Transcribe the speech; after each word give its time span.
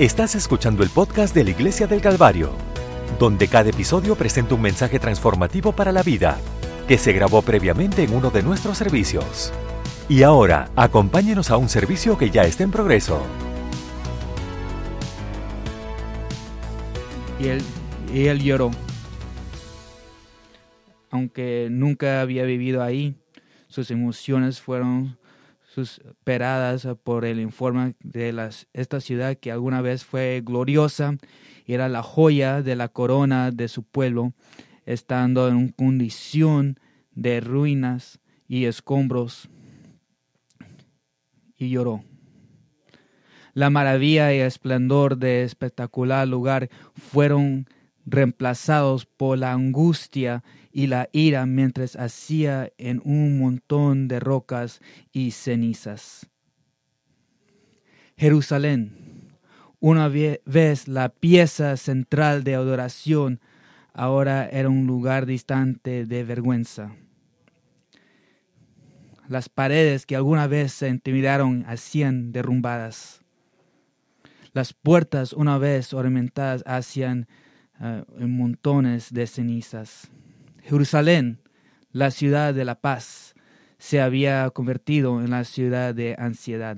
Estás 0.00 0.34
escuchando 0.34 0.82
el 0.82 0.88
podcast 0.88 1.34
de 1.34 1.44
la 1.44 1.50
Iglesia 1.50 1.86
del 1.86 2.00
Calvario, 2.00 2.52
donde 3.18 3.48
cada 3.48 3.68
episodio 3.68 4.16
presenta 4.16 4.54
un 4.54 4.62
mensaje 4.62 4.98
transformativo 4.98 5.72
para 5.72 5.92
la 5.92 6.02
vida 6.02 6.38
que 6.88 6.96
se 6.96 7.12
grabó 7.12 7.42
previamente 7.42 8.02
en 8.02 8.14
uno 8.14 8.30
de 8.30 8.42
nuestros 8.42 8.78
servicios. 8.78 9.52
Y 10.08 10.22
ahora, 10.22 10.70
acompáñenos 10.74 11.50
a 11.50 11.58
un 11.58 11.68
servicio 11.68 12.16
que 12.16 12.30
ya 12.30 12.44
está 12.44 12.64
en 12.64 12.70
progreso. 12.70 13.20
Y 17.38 17.48
él, 17.48 17.62
y 18.10 18.24
él 18.28 18.42
lloró. 18.42 18.70
Aunque 21.10 21.68
nunca 21.70 22.22
había 22.22 22.44
vivido 22.44 22.82
ahí, 22.82 23.16
sus 23.68 23.90
emociones 23.90 24.62
fueron 24.62 25.18
superadas 25.74 26.86
por 27.04 27.24
el 27.24 27.40
informe 27.40 27.94
de 28.00 28.50
esta 28.72 29.00
ciudad 29.00 29.36
que 29.36 29.52
alguna 29.52 29.80
vez 29.80 30.04
fue 30.04 30.42
gloriosa, 30.44 31.16
era 31.66 31.88
la 31.88 32.02
joya 32.02 32.62
de 32.62 32.76
la 32.76 32.88
corona 32.88 33.50
de 33.50 33.68
su 33.68 33.84
pueblo, 33.84 34.32
estando 34.84 35.48
en 35.48 35.68
condición 35.68 36.78
de 37.12 37.40
ruinas 37.40 38.20
y 38.48 38.64
escombros, 38.64 39.48
y 41.56 41.70
lloró. 41.70 42.02
La 43.52 43.70
maravilla 43.70 44.32
y 44.34 44.38
esplendor 44.38 45.18
de 45.18 45.44
espectacular 45.44 46.26
lugar 46.26 46.70
fueron 46.94 47.66
reemplazados 48.06 49.06
por 49.06 49.38
la 49.38 49.52
angustia 49.52 50.42
y 50.72 50.86
la 50.86 51.08
ira 51.12 51.46
mientras 51.46 51.96
hacía 51.96 52.72
en 52.78 53.00
un 53.04 53.38
montón 53.38 54.08
de 54.08 54.20
rocas 54.20 54.80
y 55.12 55.32
cenizas. 55.32 56.28
Jerusalén, 58.16 59.30
una 59.80 60.08
vez 60.08 60.88
la 60.88 61.08
pieza 61.08 61.76
central 61.76 62.44
de 62.44 62.54
adoración, 62.54 63.40
ahora 63.94 64.48
era 64.48 64.68
un 64.68 64.86
lugar 64.86 65.26
distante 65.26 66.04
de 66.04 66.24
vergüenza. 66.24 66.94
Las 69.26 69.48
paredes 69.48 70.06
que 70.06 70.16
alguna 70.16 70.46
vez 70.48 70.72
se 70.72 70.88
intimidaron 70.88 71.64
hacían 71.66 72.32
derrumbadas. 72.32 73.22
Las 74.52 74.72
puertas 74.72 75.32
una 75.32 75.56
vez 75.58 75.94
ornamentadas 75.94 76.64
hacían 76.66 77.28
uh, 77.78 78.26
montones 78.26 79.12
de 79.12 79.26
cenizas. 79.26 80.10
Jerusalén, 80.64 81.40
la 81.92 82.10
ciudad 82.10 82.54
de 82.54 82.64
la 82.64 82.80
paz, 82.80 83.34
se 83.78 84.00
había 84.00 84.48
convertido 84.50 85.22
en 85.22 85.30
la 85.30 85.44
ciudad 85.44 85.94
de 85.94 86.14
ansiedad. 86.18 86.76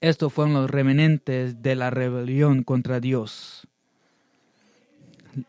Estos 0.00 0.32
fueron 0.32 0.54
los 0.54 0.70
remanentes 0.70 1.62
de 1.62 1.74
la 1.74 1.90
rebelión 1.90 2.62
contra 2.62 3.00
Dios. 3.00 3.66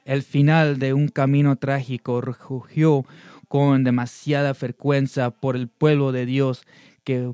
El 0.05 0.23
final 0.23 0.79
de 0.79 0.93
un 0.93 1.07
camino 1.07 1.55
trágico 1.55 2.21
refugió 2.21 3.05
con 3.47 3.83
demasiada 3.83 4.53
frecuencia 4.53 5.29
por 5.29 5.55
el 5.55 5.67
pueblo 5.67 6.11
de 6.11 6.25
Dios 6.25 6.63
que, 7.03 7.33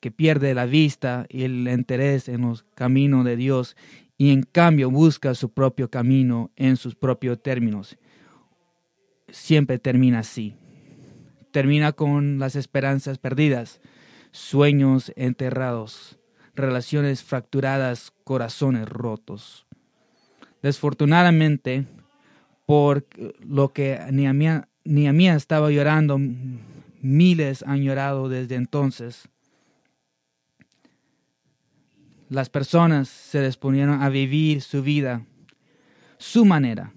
que 0.00 0.10
pierde 0.10 0.54
la 0.54 0.66
vista 0.66 1.26
y 1.28 1.42
el 1.42 1.68
interés 1.68 2.28
en 2.28 2.42
los 2.42 2.64
caminos 2.74 3.24
de 3.24 3.36
Dios 3.36 3.76
y 4.18 4.32
en 4.32 4.42
cambio 4.42 4.90
busca 4.90 5.34
su 5.34 5.52
propio 5.52 5.88
camino 5.90 6.50
en 6.56 6.76
sus 6.76 6.96
propios 6.96 7.40
términos. 7.40 7.96
Siempre 9.30 9.78
termina 9.78 10.18
así. 10.18 10.56
Termina 11.52 11.92
con 11.92 12.40
las 12.40 12.56
esperanzas 12.56 13.18
perdidas, 13.18 13.80
sueños 14.32 15.12
enterrados, 15.14 16.18
relaciones 16.54 17.22
fracturadas, 17.22 18.12
corazones 18.24 18.88
rotos. 18.88 19.66
Desfortunadamente, 20.62 21.86
por 22.66 23.06
lo 23.40 23.72
que 23.72 24.00
Nehemías 24.84 25.36
estaba 25.36 25.70
llorando, 25.70 26.18
miles 27.00 27.62
han 27.62 27.82
llorado 27.82 28.28
desde 28.28 28.56
entonces 28.56 29.28
las 32.28 32.50
personas 32.50 33.08
se 33.08 33.44
disponieron 33.44 34.02
a 34.02 34.08
vivir 34.08 34.60
su 34.60 34.82
vida, 34.82 35.24
su 36.18 36.44
manera, 36.44 36.92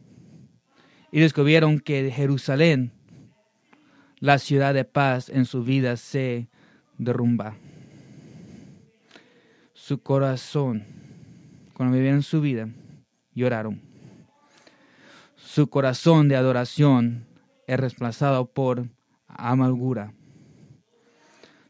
y 1.12 1.20
descubrieron 1.20 1.80
que 1.80 2.12
Jerusalén, 2.12 2.92
la 4.20 4.40
ciudad 4.40 4.74
de 4.74 4.86
paz 4.86 5.30
en 5.30 5.46
su 5.46 5.64
vida, 5.64 5.98
se 5.98 6.50
derrumba. 6.98 7.56
Su 9.74 10.02
corazón, 10.02 10.86
cuando 11.74 11.96
vivieron 11.96 12.24
su 12.24 12.40
vida, 12.42 12.70
lloraron. 13.34 13.82
Su 15.36 15.70
corazón 15.70 16.28
de 16.28 16.36
adoración 16.36 17.26
es 17.68 17.80
reemplazado 17.80 18.46
por 18.46 18.88
amargura 19.28 20.14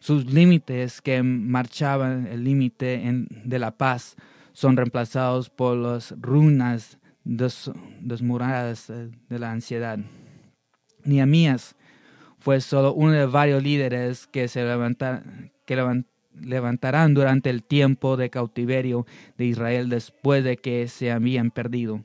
sus 0.02 0.26
límites 0.26 1.00
que 1.00 1.22
marchaban 1.22 2.26
el 2.26 2.44
límite 2.44 3.00
de 3.30 3.60
la 3.60 3.70
paz 3.78 4.16
son 4.52 4.76
reemplazados 4.76 5.52
por 5.52 5.78
las 5.78 6.16
runas 6.20 6.98
desmuradas 7.24 8.88
de 8.88 9.40
la 9.40 9.52
ansiedad. 9.52 10.00
Nehemías 11.04 11.76
fue 12.40 12.62
solo 12.62 12.96
uno 12.96 13.12
de 13.12 13.28
varios 13.28 13.62
líderes 13.62 14.26
que 14.26 14.48
se 14.48 14.66
levantarán 16.34 17.14
durante 17.14 17.52
el 17.52 17.62
tiempo 17.64 18.18
de 18.18 18.32
cautiverio 18.32 19.06
de 19.38 19.46
Israel 19.46 19.88
después 19.90 20.44
de 20.44 20.58
que 20.58 20.88
se 20.88 21.12
habían 21.12 21.52
perdido. 21.52 22.02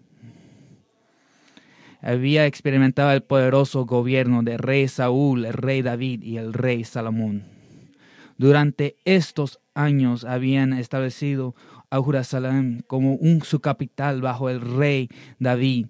Había 2.03 2.45
experimentado 2.45 3.11
el 3.13 3.23
poderoso 3.23 3.87
gobierno 3.87 4.43
de 4.43 4.59
rey 4.59 4.87
Saúl, 4.87 5.47
el 5.47 5.55
rey 5.55 5.81
David 5.81 6.23
y 6.23 6.37
el 6.37 6.53
rey 6.53 6.84
Salomón. 6.84 7.56
Durante 8.38 8.97
estos 9.04 9.60
años 9.74 10.24
habían 10.24 10.72
establecido 10.72 11.54
a 11.91 12.02
Jerusalén 12.02 12.84
como 12.86 13.14
un, 13.14 13.42
su 13.42 13.60
capital 13.60 14.20
bajo 14.20 14.50
el 14.50 14.60
rey 14.60 15.08
David. 15.38 15.86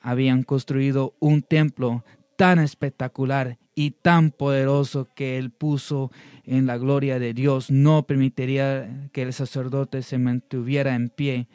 Habían 0.00 0.42
construido 0.42 1.14
un 1.20 1.42
templo 1.42 2.04
tan 2.36 2.58
espectacular 2.58 3.58
y 3.74 3.92
tan 3.92 4.30
poderoso 4.30 5.08
que 5.14 5.38
él 5.38 5.50
puso 5.50 6.10
en 6.44 6.66
la 6.66 6.76
gloria 6.78 7.18
de 7.18 7.32
Dios 7.32 7.70
no 7.70 8.06
permitiría 8.06 9.08
que 9.12 9.22
el 9.22 9.32
sacerdote 9.32 10.02
se 10.02 10.18
mantuviera 10.18 10.94
en 10.94 11.08
pie 11.08 11.48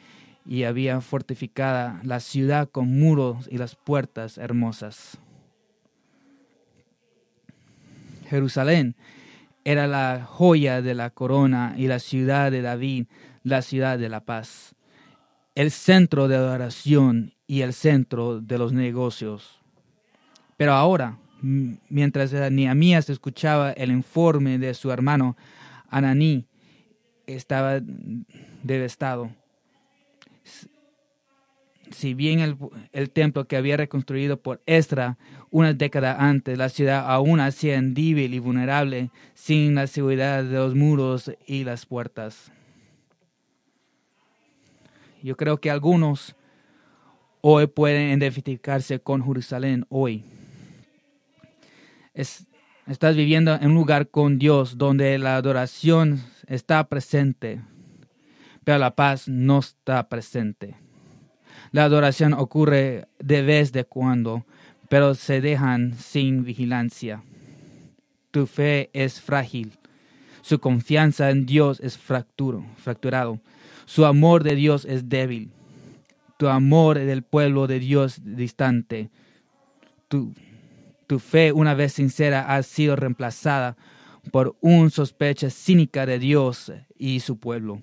y 0.45 0.63
había 0.63 1.01
fortificada 1.01 1.99
la 2.03 2.19
ciudad 2.19 2.69
con 2.69 2.99
muros 2.99 3.47
y 3.51 3.57
las 3.57 3.75
puertas 3.75 4.37
hermosas. 4.37 5.17
Jerusalén 8.29 8.95
era 9.65 9.87
la 9.87 10.23
joya 10.25 10.81
de 10.81 10.93
la 10.93 11.09
corona 11.09 11.73
y 11.75 11.87
la 11.87 11.99
ciudad 11.99 12.51
de 12.51 12.61
David, 12.61 13.07
la 13.43 13.61
ciudad 13.61 13.99
de 13.99 14.09
la 14.09 14.21
paz, 14.21 14.75
el 15.55 15.71
centro 15.71 16.27
de 16.27 16.35
adoración 16.35 17.33
y 17.47 17.61
el 17.61 17.73
centro 17.73 18.39
de 18.39 18.57
los 18.57 18.71
negocios. 18.71 19.59
Pero 20.55 20.73
ahora, 20.73 21.17
mientras 21.41 22.31
Nehemías 22.31 23.09
escuchaba 23.09 23.71
el 23.71 23.91
informe 23.91 24.59
de 24.59 24.73
su 24.75 24.91
hermano 24.91 25.35
Ananí, 25.89 26.45
estaba 27.25 27.81
devastado 28.63 29.31
si 31.91 32.13
bien 32.13 32.57
el, 32.91 33.09
templo 33.11 33.47
que 33.47 33.57
había 33.57 33.77
reconstruido 33.77 34.37
por 34.37 34.61
Estra 34.65 35.17
una 35.55 35.73
década 35.73 36.17
antes, 36.19 36.57
la 36.57 36.67
ciudad 36.67 37.09
aún 37.09 37.40
hacía 37.40 37.81
débil 37.81 38.34
y 38.34 38.40
vulnerable 38.40 39.09
sin 39.35 39.75
la 39.75 39.87
seguridad 39.87 40.43
de 40.43 40.57
los 40.57 40.75
muros 40.75 41.31
y 41.47 41.63
las 41.63 41.85
puertas. 41.85 42.52
Yo 45.23 45.37
creo 45.37 45.61
que 45.61 45.72
algunos 45.72 46.35
hoy 47.40 47.67
pueden 47.67 48.09
identificarse 48.09 48.99
con 48.99 49.23
Jerusalén 49.23 49.85
hoy. 49.87 50.25
estás 52.13 53.16
viviendo 53.16 53.55
en 53.55 53.67
un 53.67 53.75
lugar 53.75 54.09
con 54.09 54.37
Dios 54.37 54.78
donde 54.78 55.17
la 55.17 55.37
adoración 55.37 56.22
está 56.47 56.84
presente, 56.90 57.61
pero 58.66 58.78
la 58.78 58.93
paz 58.93 59.29
no 59.29 59.59
está 59.59 60.09
presente. 60.09 60.75
La 61.72 61.85
adoración 61.85 62.34
ocurre 62.34 63.07
de 63.19 63.41
vez 63.41 63.72
de 63.72 63.85
cuando, 63.85 64.46
pero 64.90 65.16
se 65.16 65.41
dejan 65.41 65.93
sin 65.93 66.43
vigilancia. 66.43 67.23
Tu 68.32 68.46
fe 68.47 68.90
es 68.93 69.22
frágil. 69.22 69.72
Su 70.41 70.59
confianza 70.59 71.29
en 71.32 71.46
Dios 71.46 71.79
es 71.79 71.97
fracturo, 71.97 72.66
fracturado. 72.78 73.40
Su 73.85 74.05
amor 74.05 74.43
de 74.43 74.55
Dios 74.55 74.85
es 74.85 75.09
débil. 75.09 75.49
Tu 76.37 76.47
amor 76.47 76.99
del 76.99 77.23
pueblo 77.23 77.67
de 77.67 77.79
Dios 77.79 78.22
distante. 78.23 79.09
Tu, 80.08 80.34
tu 81.08 81.20
fe, 81.20 81.52
una 81.52 81.73
vez 81.73 81.93
sincera, 81.93 82.53
ha 82.55 82.61
sido 82.64 82.96
reemplazada 82.96 83.78
por 84.31 84.55
una 84.61 84.90
sospecha 84.90 85.49
cínica 85.49 86.05
de 86.05 86.20
Dios 86.20 86.72
y 86.97 87.20
su 87.22 87.38
pueblo. 87.40 87.81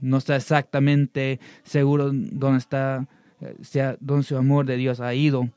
No 0.00 0.18
está 0.18 0.36
exactamente 0.36 1.40
seguro 1.64 2.10
dónde 2.12 2.58
está, 2.58 3.08
sea, 3.62 3.96
dónde 4.00 4.24
su 4.24 4.36
amor 4.36 4.66
de 4.66 4.76
Dios 4.76 5.00
ha 5.00 5.14
ido, 5.14 5.48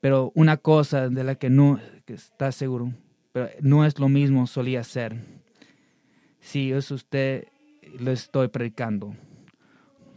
pero 0.00 0.32
una 0.34 0.56
cosa 0.56 1.08
de 1.08 1.24
la 1.24 1.34
que 1.36 1.50
no 1.50 1.80
está 2.06 2.52
seguro, 2.52 2.92
pero 3.32 3.48
no 3.60 3.84
es 3.84 3.98
lo 3.98 4.08
mismo 4.08 4.46
solía 4.46 4.84
ser. 4.84 5.16
Si 6.40 6.72
es 6.72 6.90
usted, 6.90 7.46
lo 7.98 8.10
estoy 8.10 8.48
predicando. 8.48 9.14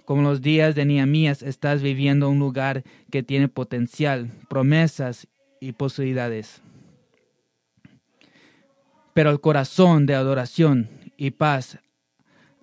Como 0.05 0.21
los 0.21 0.41
días 0.41 0.75
de 0.75 0.85
Nehemías, 0.85 1.41
estás 1.41 1.81
viviendo 1.81 2.29
un 2.29 2.39
lugar 2.39 2.83
que 3.11 3.23
tiene 3.23 3.47
potencial, 3.47 4.31
promesas 4.49 5.27
y 5.59 5.71
posibilidades. 5.71 6.61
Pero 9.13 9.31
el 9.31 9.39
corazón 9.39 10.05
de 10.05 10.15
adoración 10.15 10.89
y 11.17 11.31
paz 11.31 11.79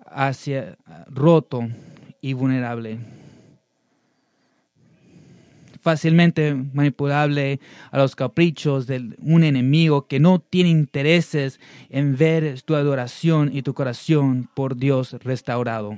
hacia 0.05 0.77
roto 1.07 1.67
y 2.21 2.33
vulnerable 2.33 2.99
fácilmente 5.83 6.55
manipulable 6.55 7.59
a 7.91 7.97
los 7.97 8.15
caprichos 8.15 8.87
de 8.87 9.15
un 9.19 9.43
enemigo 9.43 10.07
que 10.07 10.19
no 10.19 10.39
tiene 10.39 10.69
intereses 10.69 11.59
en 11.89 12.17
ver 12.17 12.61
tu 12.61 12.75
adoración 12.75 13.51
y 13.53 13.61
tu 13.61 13.73
corazón 13.73 14.49
por 14.55 14.77
Dios 14.77 15.15
restaurado. 15.23 15.97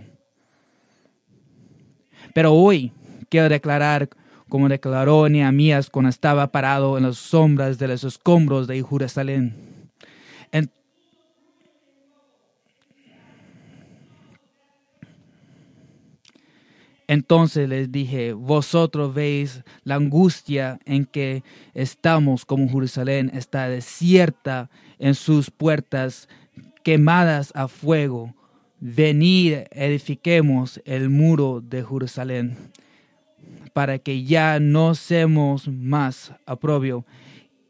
Pero 2.34 2.54
hoy 2.54 2.92
quiero 3.30 3.48
declarar, 3.48 4.10
como 4.50 4.68
declaró 4.70 5.30
Nehemías 5.30 5.90
cuando 5.90 6.10
estaba 6.10 6.52
parado 6.52 6.98
en 6.98 7.04
las 7.04 7.18
sombras 7.18 7.78
de 7.78 7.88
los 7.88 8.04
escombros 8.04 8.68
de 8.68 8.84
Jerusalén. 8.84 9.75
Entonces 17.07 17.69
les 17.69 17.92
dije, 17.92 18.34
vosotros 18.34 19.13
veis 19.13 19.63
la 19.84 19.96
angustia 19.96 20.80
en 20.86 21.06
que 21.06 21.44
estamos 21.74 22.46
como 22.46 22.68
Jerusalén 22.68 23.31
está 23.34 23.69
desierta 23.69 24.69
en 24.98 25.13
sus 25.13 25.52
puertas, 25.52 26.28
quemadas 26.84 27.52
a 27.56 27.68
fuego. 27.68 28.34
Venid, 28.80 29.66
edifiquemos 29.72 30.81
el 30.86 31.10
muro 31.10 31.62
de 31.62 31.84
Jerusalén, 31.84 32.57
para 33.74 34.00
que 34.00 34.24
ya 34.24 34.60
no 34.60 34.96
seamos 34.96 35.68
más 35.68 36.34
aprobio. 36.46 37.06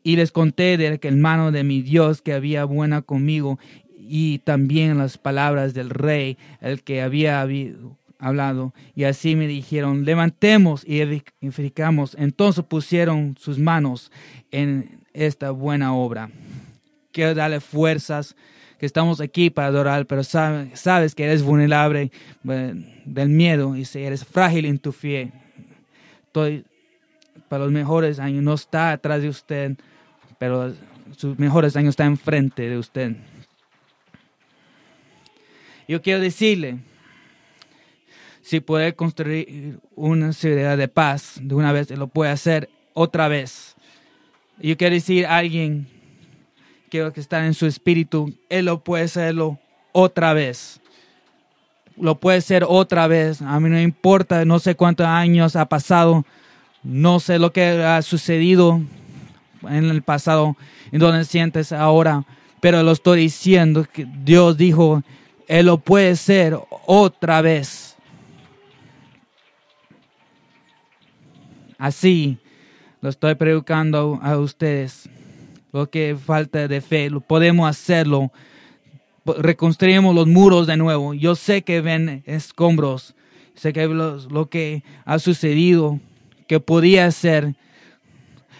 Y 0.01 0.15
les 0.15 0.31
conté 0.31 0.77
de 0.77 0.99
que 0.99 1.07
el 1.09 1.17
mano 1.17 1.51
de 1.51 1.63
mi 1.63 1.81
Dios 1.81 2.21
que 2.21 2.33
había 2.33 2.63
buena 2.63 3.01
conmigo, 3.01 3.59
y 4.07 4.39
también 4.39 4.97
las 4.97 5.17
palabras 5.17 5.73
del 5.73 5.89
rey, 5.89 6.37
el 6.61 6.83
que 6.83 7.01
había 7.01 7.41
habido 7.41 7.97
hablado. 8.25 8.73
Y 8.95 9.03
así 9.03 9.35
me 9.35 9.47
dijeron, 9.47 10.03
levantemos 10.03 10.83
y 10.87 10.99
edificamos. 11.01 12.15
Entonces 12.19 12.65
pusieron 12.65 13.35
sus 13.39 13.59
manos 13.59 14.11
en 14.51 15.05
esta 15.13 15.51
buena 15.51 15.93
obra. 15.93 16.31
Quiero 17.11 17.35
darle 17.35 17.59
fuerzas, 17.59 18.35
que 18.79 18.85
estamos 18.85 19.21
aquí 19.21 19.49
para 19.49 19.67
adorar, 19.67 20.05
pero 20.05 20.23
sabes, 20.23 21.15
que 21.15 21.23
eres 21.23 21.43
vulnerable 21.43 22.11
del 22.43 23.29
miedo 23.29 23.75
y 23.75 23.85
si 23.85 23.99
eres 23.99 24.25
frágil 24.25 24.65
en 24.65 24.79
tu 24.79 24.91
fe. 24.91 25.31
Estoy 26.25 26.65
para 27.47 27.63
los 27.63 27.71
mejores 27.71 28.19
años, 28.19 28.43
no 28.43 28.53
está 28.53 28.91
atrás 28.91 29.21
de 29.21 29.29
usted, 29.29 29.77
pero 30.39 30.73
sus 31.15 31.37
mejores 31.39 31.75
años 31.77 31.91
están 31.91 32.07
enfrente 32.07 32.67
de 32.69 32.77
usted. 32.77 33.15
Yo 35.87 36.01
quiero 36.01 36.19
decirle, 36.19 36.79
si 38.45 38.59
puede 38.59 38.93
construir 38.93 39.79
una 39.95 40.31
ciudad 40.31 40.77
de 40.77 40.87
paz 40.87 41.39
de 41.41 41.55
una 41.55 41.71
vez, 41.71 41.89
lo 41.89 42.05
puede 42.05 42.29
hacer 42.29 42.69
otra 42.93 43.27
vez. 43.27 43.75
Yo 44.59 44.77
quiero 44.77 44.93
decir 44.93 45.25
a 45.25 45.37
alguien 45.37 45.87
que 46.91 47.11
está 47.15 47.43
en 47.47 47.55
su 47.55 47.65
espíritu, 47.65 48.31
Él 48.47 48.65
lo 48.65 48.83
puede 48.83 49.05
hacerlo 49.05 49.57
otra 49.93 50.33
vez. 50.33 50.79
Lo 51.97 52.19
puede 52.19 52.37
hacer 52.37 52.63
otra 52.67 53.07
vez. 53.07 53.41
A 53.41 53.59
mí 53.59 53.67
no 53.67 53.81
importa, 53.81 54.45
no 54.45 54.59
sé 54.59 54.75
cuántos 54.75 55.07
años 55.07 55.55
ha 55.55 55.65
pasado, 55.65 56.23
no 56.83 57.19
sé 57.19 57.39
lo 57.39 57.51
que 57.51 57.83
ha 57.83 57.99
sucedido 58.03 58.79
en 59.67 59.85
el 59.85 60.03
pasado, 60.03 60.55
en 60.91 60.99
donde 60.99 61.25
sientes 61.25 61.71
ahora, 61.71 62.23
pero 62.61 62.83
lo 62.83 62.91
estoy 62.91 63.21
diciendo 63.21 63.87
que 63.91 64.05
Dios 64.23 64.55
dijo, 64.55 65.01
Él 65.47 65.65
lo 65.65 65.79
puede 65.79 66.11
hacer 66.11 66.59
otra 66.85 67.41
vez. 67.41 67.94
Así 71.77 72.37
lo 73.01 73.09
estoy 73.09 73.35
predicando 73.35 74.19
a 74.21 74.37
ustedes. 74.37 75.09
Lo 75.71 75.89
que 75.89 76.15
falta 76.15 76.67
de 76.67 76.81
fe, 76.81 77.09
lo 77.09 77.19
podemos 77.21 77.69
hacerlo. 77.69 78.31
Reconstruimos 79.25 80.15
los 80.15 80.27
muros 80.27 80.67
de 80.67 80.77
nuevo. 80.77 81.13
Yo 81.13 81.35
sé 81.35 81.63
que 81.63 81.81
ven 81.81 82.23
escombros. 82.25 83.13
Sé 83.55 83.73
que 83.73 83.87
lo, 83.87 84.49
que 84.49 84.83
ha 85.05 85.19
sucedido, 85.19 85.99
que 86.47 86.59
podía 86.59 87.11
ser, 87.11 87.55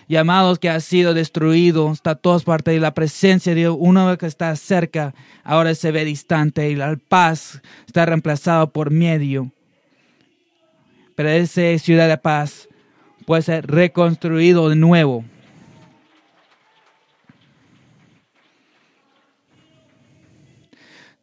llamados 0.07 0.59
que 0.59 0.69
ha 0.69 0.79
sido 0.79 1.13
destruido, 1.13 1.91
está 1.91 2.15
todas 2.15 2.43
partes 2.43 2.73
de 2.73 2.79
la 2.79 2.93
presencia 2.93 3.53
de 3.53 3.61
Dios, 3.61 3.75
uno 3.79 4.17
que 4.17 4.25
está 4.27 4.55
cerca, 4.55 5.15
ahora 5.43 5.73
se 5.73 5.91
ve 5.91 6.05
distante 6.05 6.69
y 6.69 6.75
la 6.75 6.97
paz 7.07 7.61
está 7.87 8.05
reemplazada 8.05 8.67
por 8.67 8.91
medio. 8.91 9.51
Pero 11.15 11.29
esa 11.29 11.77
ciudad 11.79 12.07
de 12.07 12.17
paz 12.17 12.67
puede 13.25 13.41
ser 13.41 13.67
reconstruido 13.67 14.69
de 14.69 14.75
nuevo. 14.75 15.25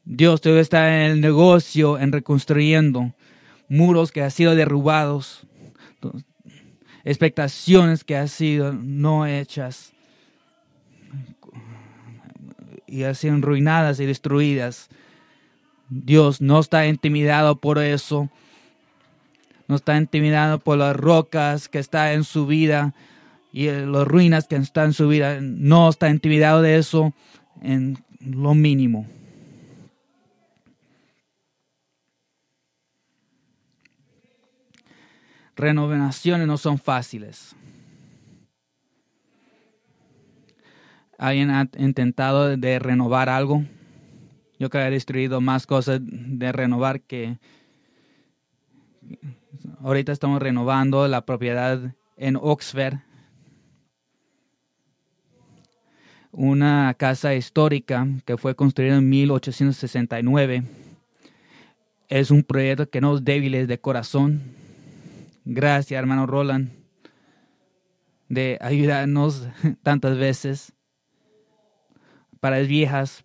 Dios 0.05 0.43
debe 0.43 0.61
estar 0.61 0.89
en 0.89 1.13
el 1.13 1.21
negocio, 1.21 1.99
en 1.99 2.13
reconstruyendo 2.13 3.15
muros 3.69 4.13
que 4.13 4.23
han 4.23 4.31
sido 4.31 4.55
derrubados, 4.55 5.47
expectaciones 7.05 8.05
que 8.05 8.17
han 8.17 8.29
sido 8.29 8.73
no 8.73 9.27
hechas 9.27 9.93
y 12.87 13.05
han 13.05 13.15
sido 13.15 13.37
arruinadas 13.37 14.01
y 14.01 14.07
destruidas. 14.07 14.91
Dios 15.89 16.41
no 16.41 16.61
está 16.61 16.87
intimidado 16.87 17.57
por 17.57 17.79
eso 17.79 18.29
no 19.73 19.77
está 19.77 19.97
intimidado 19.97 20.59
por 20.59 20.77
las 20.77 20.95
rocas 20.95 21.71
que 21.71 21.79
está 21.79 22.13
en 22.13 22.25
su 22.25 22.47
vida 22.47 22.93
y 23.55 23.69
las 23.71 24.07
ruinas 24.07 24.47
que 24.47 24.57
están 24.57 24.89
en 24.89 24.93
su 24.93 25.09
vida. 25.09 25.39
No 25.41 25.89
está 25.89 26.11
intimidado 26.11 26.61
de 26.61 26.77
eso 26.77 27.15
en 27.63 27.97
lo 28.21 28.53
mínimo. 28.53 29.07
Renovaciones 35.57 36.47
no 36.47 36.59
son 36.59 36.79
fáciles. 36.79 37.57
¿Alguien 41.17 41.49
ha 41.51 41.67
intentado 41.79 42.59
de 42.59 42.79
renovar 42.79 43.31
algo? 43.31 43.65
Yo 44.59 44.69
que 44.69 44.87
he 44.87 44.91
destruido 44.91 45.41
más 45.41 45.67
cosas 45.67 45.99
de 46.03 46.53
renovar 46.53 47.01
que 47.01 47.39
Ahorita 49.81 50.13
estamos 50.13 50.41
renovando 50.41 51.09
la 51.09 51.25
propiedad 51.25 51.95
en 52.17 52.37
Oxford, 52.37 52.99
una 56.31 56.95
casa 56.95 57.35
histórica 57.35 58.07
que 58.25 58.37
fue 58.37 58.55
construida 58.55 58.97
en 58.97 59.09
1869. 59.09 60.65
Es 62.09 62.31
un 62.31 62.43
proyecto 62.43 62.89
que 62.89 63.01
no 63.01 63.17
es 63.17 63.25
débil 63.25 63.67
de 63.67 63.81
corazón. 63.81 64.43
Gracias, 65.45 65.99
hermano 65.99 66.27
Roland, 66.27 66.71
de 68.29 68.59
ayudarnos 68.61 69.49
tantas 69.83 70.17
veces. 70.17 70.73
Para 72.41 72.59
las 72.59 72.69
viejas, 72.69 73.25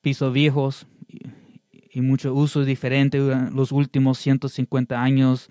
pisos 0.00 0.32
viejos, 0.32 0.86
y 1.92 2.00
muchos 2.00 2.32
usos 2.34 2.66
diferentes. 2.66 3.20
Los 3.52 3.72
últimos 3.72 4.18
150 4.18 5.02
años 5.02 5.50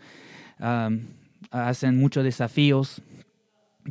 hacen 1.51 1.98
muchos 1.98 2.24
desafíos, 2.24 3.01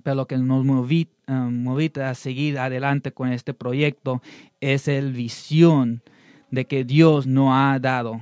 pero 0.02 0.16
lo 0.16 0.26
que 0.26 0.38
nos 0.38 0.64
movita 0.64 2.10
a 2.10 2.14
seguir 2.14 2.58
adelante 2.58 3.12
con 3.12 3.32
este 3.32 3.54
proyecto 3.54 4.22
es 4.60 4.88
el 4.88 5.12
visión 5.12 6.02
de 6.50 6.66
que 6.66 6.84
Dios 6.84 7.26
nos 7.26 7.50
ha 7.52 7.78
dado. 7.78 8.20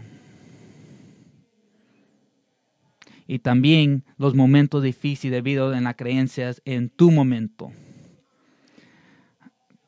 Y 3.26 3.40
también 3.40 4.04
los 4.18 4.34
momentos 4.34 4.82
difíciles 4.82 5.32
debido 5.32 5.72
a 5.72 5.80
las 5.80 5.96
creencias 5.96 6.62
en 6.64 6.88
tu 6.88 7.10
momento 7.10 7.72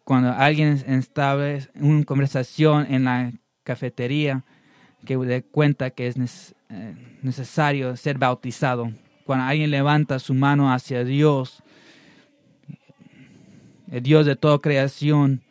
cuando 0.09 0.33
alguien 0.33 0.83
establece 0.87 1.69
una 1.75 2.03
conversación 2.03 2.87
en 2.89 3.05
la 3.05 3.31
cafetería, 3.69 4.45
que 5.05 5.19
dé 5.19 5.43
cuenta 5.43 5.91
que 5.91 6.07
es 6.07 6.17
eh, 6.71 6.95
necesario 7.23 7.95
ser 7.99 8.17
bautizado. 8.17 8.91
Cuando 9.27 9.45
alguien 9.45 9.71
levanta 9.71 10.19
su 10.19 10.33
mano 10.33 10.73
hacia 10.73 11.05
Dios, 11.05 11.63
el 13.91 14.03
Dios 14.03 14.25
de 14.25 14.37
toda 14.37 14.59
creación, 14.59 15.43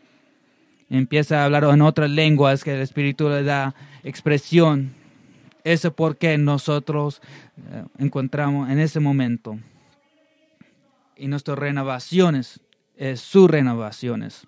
empieza 0.90 1.42
a 1.42 1.46
hablar 1.46 1.66
en 1.66 1.84
otras 1.84 2.10
lenguas 2.10 2.64
que 2.64 2.74
el 2.74 2.82
Espíritu 2.82 3.30
le 3.30 3.44
da 3.44 3.76
expresión. 4.04 4.96
Eso 5.64 5.94
porque 5.94 6.40
nosotros 6.40 7.22
eh, 7.58 7.84
encontramos 8.00 8.72
en 8.72 8.80
ese 8.80 9.00
momento. 9.00 9.60
Y 11.16 11.28
nuestras 11.28 11.60
renovaciones, 11.60 12.62
es 12.96 13.22
sus 13.22 13.48
renovaciones. 13.48 14.48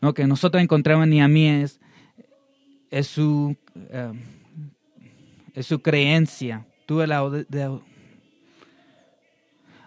Lo 0.00 0.14
que 0.14 0.26
nosotros 0.26 0.62
encontramos 0.62 1.04
en 1.04 1.10
Niamías 1.10 1.78
es 2.90 3.06
su, 3.06 3.56
eh, 3.74 4.12
es 5.54 5.66
su 5.66 5.80
creencia. 5.80 6.66
Tuve 6.86 7.06
la, 7.06 7.22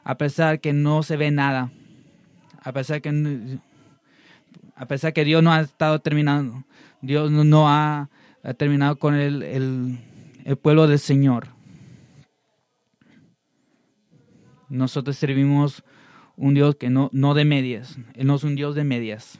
a 0.03 0.17
pesar 0.17 0.59
que 0.59 0.73
no 0.73 1.03
se 1.03 1.17
ve 1.17 1.31
nada, 1.31 1.71
a 2.61 2.71
pesar 2.71 3.01
que 3.01 3.59
a 4.75 4.87
pesar 4.87 5.13
que 5.13 5.25
Dios 5.25 5.43
no 5.43 5.51
ha 5.53 5.61
estado 5.61 5.99
terminando, 5.99 6.63
Dios 7.01 7.29
no 7.31 7.69
ha, 7.69 8.09
terminado 8.57 8.95
con 8.97 9.13
el, 9.13 9.43
el, 9.43 10.57
pueblo 10.57 10.87
del 10.87 10.97
Señor. 10.97 11.49
Nosotros 14.69 15.17
servimos 15.17 15.83
un 16.35 16.55
Dios 16.55 16.75
que 16.77 16.89
no, 16.89 17.09
no 17.13 17.35
de 17.35 17.45
medias, 17.45 17.97
Él 18.15 18.25
no 18.25 18.35
es 18.35 18.43
un 18.43 18.55
Dios 18.55 18.73
de 18.73 18.83
medias. 18.83 19.39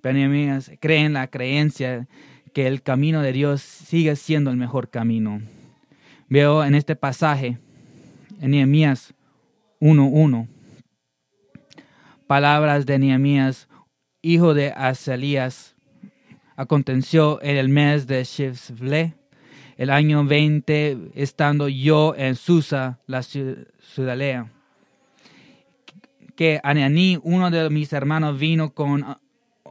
Pero 0.00 0.24
amigas, 0.24 0.70
creen 0.80 1.12
la 1.12 1.26
creencia 1.26 2.08
que 2.52 2.66
el 2.66 2.82
camino 2.82 3.22
de 3.22 3.32
Dios 3.32 3.60
sigue 3.60 4.16
siendo 4.16 4.50
el 4.50 4.56
mejor 4.56 4.88
camino. 4.90 5.40
Veo 6.28 6.64
en 6.64 6.74
este 6.74 6.96
pasaje, 6.96 7.58
en 8.40 8.52
Nehemías 8.52 9.14
1.1, 9.80 10.48
palabras 12.26 12.86
de 12.86 12.98
Nehemías, 12.98 13.68
hijo 14.22 14.54
de 14.54 14.70
Asalías, 14.70 15.74
aconteció 16.56 17.42
en 17.42 17.56
el 17.56 17.68
mes 17.68 18.06
de 18.06 18.22
Shivle, 18.24 19.14
el 19.76 19.90
año 19.90 20.24
20, 20.24 21.12
estando 21.14 21.68
yo 21.68 22.14
en 22.16 22.36
Susa, 22.36 23.00
la 23.06 23.22
ciudadela, 23.22 24.50
que 26.36 26.60
Ananí, 26.62 27.18
uno 27.22 27.50
de 27.50 27.68
mis 27.70 27.92
hermanos, 27.92 28.38
vino 28.38 28.72
con 28.72 29.04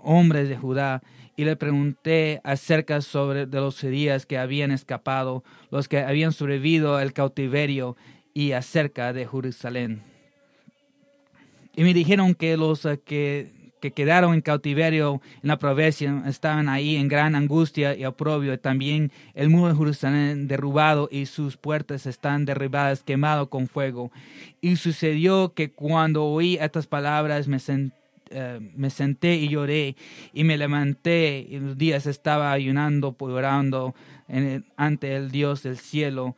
hombres 0.03 0.49
de 0.49 0.57
Judá 0.57 1.01
y 1.39 1.45
le 1.45 1.55
pregunté 1.55 2.41
acerca 2.43 2.99
sobre 2.99 3.45
de 3.45 3.59
los 3.61 3.79
judíos 3.79 4.25
que 4.25 4.37
habían 4.37 4.71
escapado, 4.71 5.43
los 5.71 5.87
que 5.87 5.99
habían 5.99 6.33
sobrevivido 6.33 6.97
al 6.97 7.13
cautiverio 7.13 7.95
y 8.33 8.51
acerca 8.51 9.13
de 9.13 9.25
Jerusalén. 9.25 10.01
Y 11.77 11.83
me 11.83 11.93
dijeron 11.93 12.35
que 12.35 12.57
los 12.57 12.83
eh, 12.83 12.99
que, 13.05 13.53
que, 13.79 13.91
quedaron 13.91 14.33
en 14.33 14.41
cautiverio 14.41 15.21
en 15.41 15.47
la 15.47 15.57
provincia 15.57 16.23
estaban 16.27 16.67
ahí 16.67 16.97
en 16.97 17.07
gran 17.07 17.35
angustia 17.35 17.95
y 17.95 18.03
oprobio. 18.03 18.59
También 18.59 19.09
el 19.33 19.49
muro 19.49 19.71
de 19.71 19.77
Jerusalén 19.77 20.49
derrubado 20.49 21.07
y 21.09 21.25
sus 21.25 21.55
puertas 21.55 22.05
están 22.05 22.43
derribadas, 22.43 23.01
quemado 23.01 23.49
con 23.49 23.67
fuego. 23.67 24.11
Y 24.59 24.75
sucedió 24.75 25.53
que 25.53 25.71
cuando 25.71 26.25
oí 26.25 26.57
estas 26.59 26.85
palabras 26.85 27.47
me 27.47 27.59
senté 27.59 27.98
me 28.75 28.89
senté 28.89 29.35
y 29.35 29.49
lloré 29.49 29.95
y 30.33 30.43
me 30.43 30.57
levanté 30.57 31.47
y 31.49 31.59
los 31.59 31.77
días 31.77 32.05
estaba 32.05 32.51
ayunando, 32.51 33.15
llorando 33.19 33.95
ante 34.77 35.15
el 35.15 35.31
Dios 35.31 35.63
del 35.63 35.77
cielo. 35.77 36.35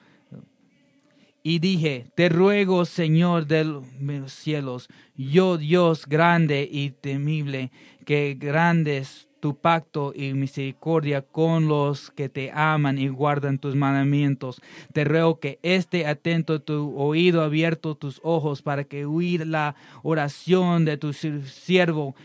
Y 1.43 1.60
dije, 1.60 2.05
te 2.15 2.29
ruego, 2.29 2.86
Señor 2.86 3.48
de 3.48 3.63
los 3.63 4.31
cielos, 4.31 4.89
yo 5.15 5.57
Dios 5.57 6.05
grande 6.05 6.69
y 6.71 6.91
temible, 6.91 7.71
que 8.05 8.38
grandes 8.39 9.27
tu 9.41 9.55
pacto 9.55 10.13
y 10.15 10.33
misericordia 10.33 11.21
con 11.24 11.67
los 11.67 12.12
que 12.12 12.29
te 12.29 12.51
aman 12.53 12.98
y 12.98 13.10
guardan 13.10 13.57
tus 13.57 13.75
mandamientos. 13.75 14.62
Te 14.93 15.03
ruego 15.03 15.39
que 15.39 15.60
esté 15.63 16.05
atento 16.05 16.62
tu 16.62 16.95
oído 16.95 17.41
abierto, 17.41 17.95
tus 17.95 18.21
ojos, 18.24 18.62
para 18.62 18.86
que 18.86 19.05
oír 19.05 19.45
la 19.45 19.75
oración 20.03 20.86
de 20.86 20.98
tu 20.98 21.12
siervo 21.12 22.15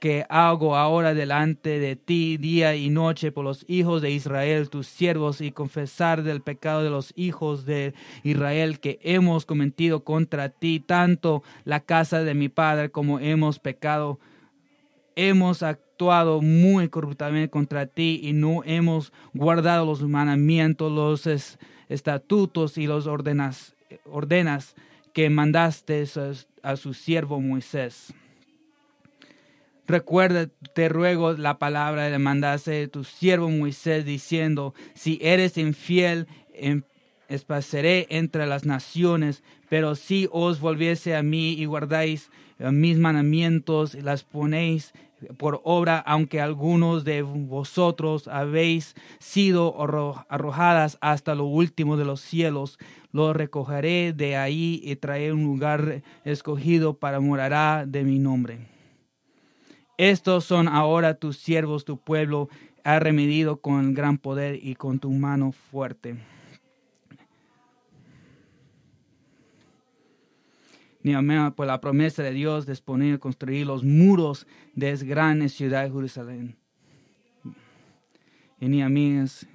que 0.00 0.24
hago 0.30 0.76
ahora 0.76 1.12
delante 1.12 1.78
de 1.78 1.94
ti 1.94 2.38
día 2.38 2.74
y 2.74 2.88
noche 2.88 3.32
por 3.32 3.44
los 3.44 3.66
hijos 3.68 4.00
de 4.00 4.10
Israel, 4.10 4.70
tus 4.70 4.86
siervos, 4.86 5.42
y 5.42 5.52
confesar 5.52 6.22
del 6.22 6.40
pecado 6.40 6.82
de 6.82 6.90
los 6.90 7.12
hijos 7.16 7.66
de 7.66 7.92
Israel 8.22 8.80
que 8.80 8.98
hemos 9.02 9.44
cometido 9.44 10.02
contra 10.02 10.48
ti, 10.48 10.80
tanto 10.80 11.42
la 11.64 11.80
casa 11.80 12.24
de 12.24 12.34
mi 12.34 12.48
padre 12.48 12.90
como 12.90 13.20
hemos 13.20 13.58
pecado. 13.58 14.18
Hemos 15.16 15.62
muy 16.40 16.88
corruptamente 16.88 17.50
contra 17.50 17.86
ti 17.86 18.20
y 18.22 18.32
no 18.32 18.62
hemos 18.64 19.12
guardado 19.34 19.84
los 19.84 20.02
mandamientos, 20.02 20.90
los 20.90 21.58
estatutos 21.88 22.78
y 22.78 22.86
los 22.86 23.06
ordenas, 23.06 23.76
ordenas 24.06 24.74
que 25.12 25.28
mandaste 25.28 26.04
a 26.62 26.76
su 26.76 26.94
siervo 26.94 27.40
Moisés. 27.40 28.14
Recuerda, 29.86 30.48
te 30.74 30.88
ruego, 30.88 31.32
la 31.32 31.58
palabra 31.58 32.08
de 32.08 32.18
mandaste 32.18 32.88
tu 32.88 33.04
siervo 33.04 33.50
Moisés 33.50 34.04
diciendo, 34.04 34.72
si 34.94 35.18
eres 35.20 35.58
infiel, 35.58 36.28
em, 36.54 36.82
espaceré 37.28 38.06
entre 38.08 38.46
las 38.46 38.64
naciones, 38.64 39.42
pero 39.68 39.96
si 39.96 40.28
os 40.32 40.60
volviese 40.60 41.14
a 41.14 41.22
mí 41.22 41.52
y 41.52 41.64
guardáis 41.66 42.30
eh, 42.58 42.70
mis 42.70 42.98
mandamientos 42.98 43.94
las 43.94 44.22
ponéis 44.22 44.92
por 45.36 45.60
obra, 45.64 45.98
aunque 45.98 46.40
algunos 46.40 47.04
de 47.04 47.22
vosotros 47.22 48.28
habéis 48.28 48.94
sido 49.18 49.76
arrojadas 50.28 50.98
hasta 51.00 51.34
lo 51.34 51.44
último 51.44 51.96
de 51.96 52.04
los 52.04 52.20
cielos, 52.20 52.78
lo 53.12 53.32
recogeré 53.32 54.12
de 54.12 54.36
ahí 54.36 54.80
y 54.84 54.96
traeré 54.96 55.32
un 55.32 55.44
lugar 55.44 56.02
escogido 56.24 56.94
para 56.94 57.20
morará 57.20 57.84
de 57.86 58.04
mi 58.04 58.18
nombre. 58.18 58.68
Estos 59.98 60.44
son 60.44 60.68
ahora 60.68 61.14
tus 61.14 61.36
siervos, 61.36 61.84
tu 61.84 61.98
pueblo 61.98 62.48
ha 62.84 62.98
remedido 62.98 63.60
con 63.60 63.92
gran 63.92 64.16
poder 64.16 64.58
y 64.62 64.74
con 64.74 64.98
tu 64.98 65.10
mano 65.10 65.52
fuerte. 65.52 66.16
Amén 71.08 71.52
por 71.52 71.66
la 71.66 71.80
promesa 71.80 72.22
de 72.22 72.32
Dios 72.32 72.66
de 72.66 72.72
disponer 72.72 73.18
construir 73.18 73.66
los 73.66 73.82
muros 73.82 74.46
de 74.74 74.90
esa 74.90 75.04
gran 75.06 75.48
ciudad 75.48 75.84
de 75.84 75.90
Jerusalén. 75.90 76.56
Y 78.60 78.68
ni 78.68 78.82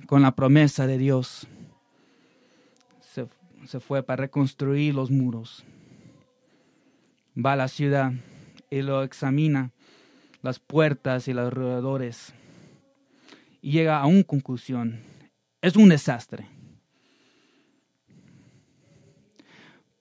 con 0.07 0.23
la 0.23 0.35
promesa 0.35 0.87
de 0.87 0.97
Dios, 0.97 1.47
se, 2.99 3.27
se 3.67 3.79
fue 3.79 4.01
para 4.01 4.23
reconstruir 4.23 4.95
los 4.95 5.11
muros. 5.11 5.63
Va 7.37 7.53
a 7.53 7.57
la 7.57 7.67
ciudad 7.67 8.13
y 8.71 8.81
lo 8.81 9.03
examina, 9.03 9.71
las 10.41 10.57
puertas 10.59 11.27
y 11.27 11.33
los 11.33 11.45
alrededores, 11.45 12.33
y 13.61 13.71
llega 13.71 13.99
a 13.99 14.07
una 14.07 14.23
conclusión. 14.23 14.99
Es 15.61 15.75
un 15.75 15.89
desastre 15.89 16.54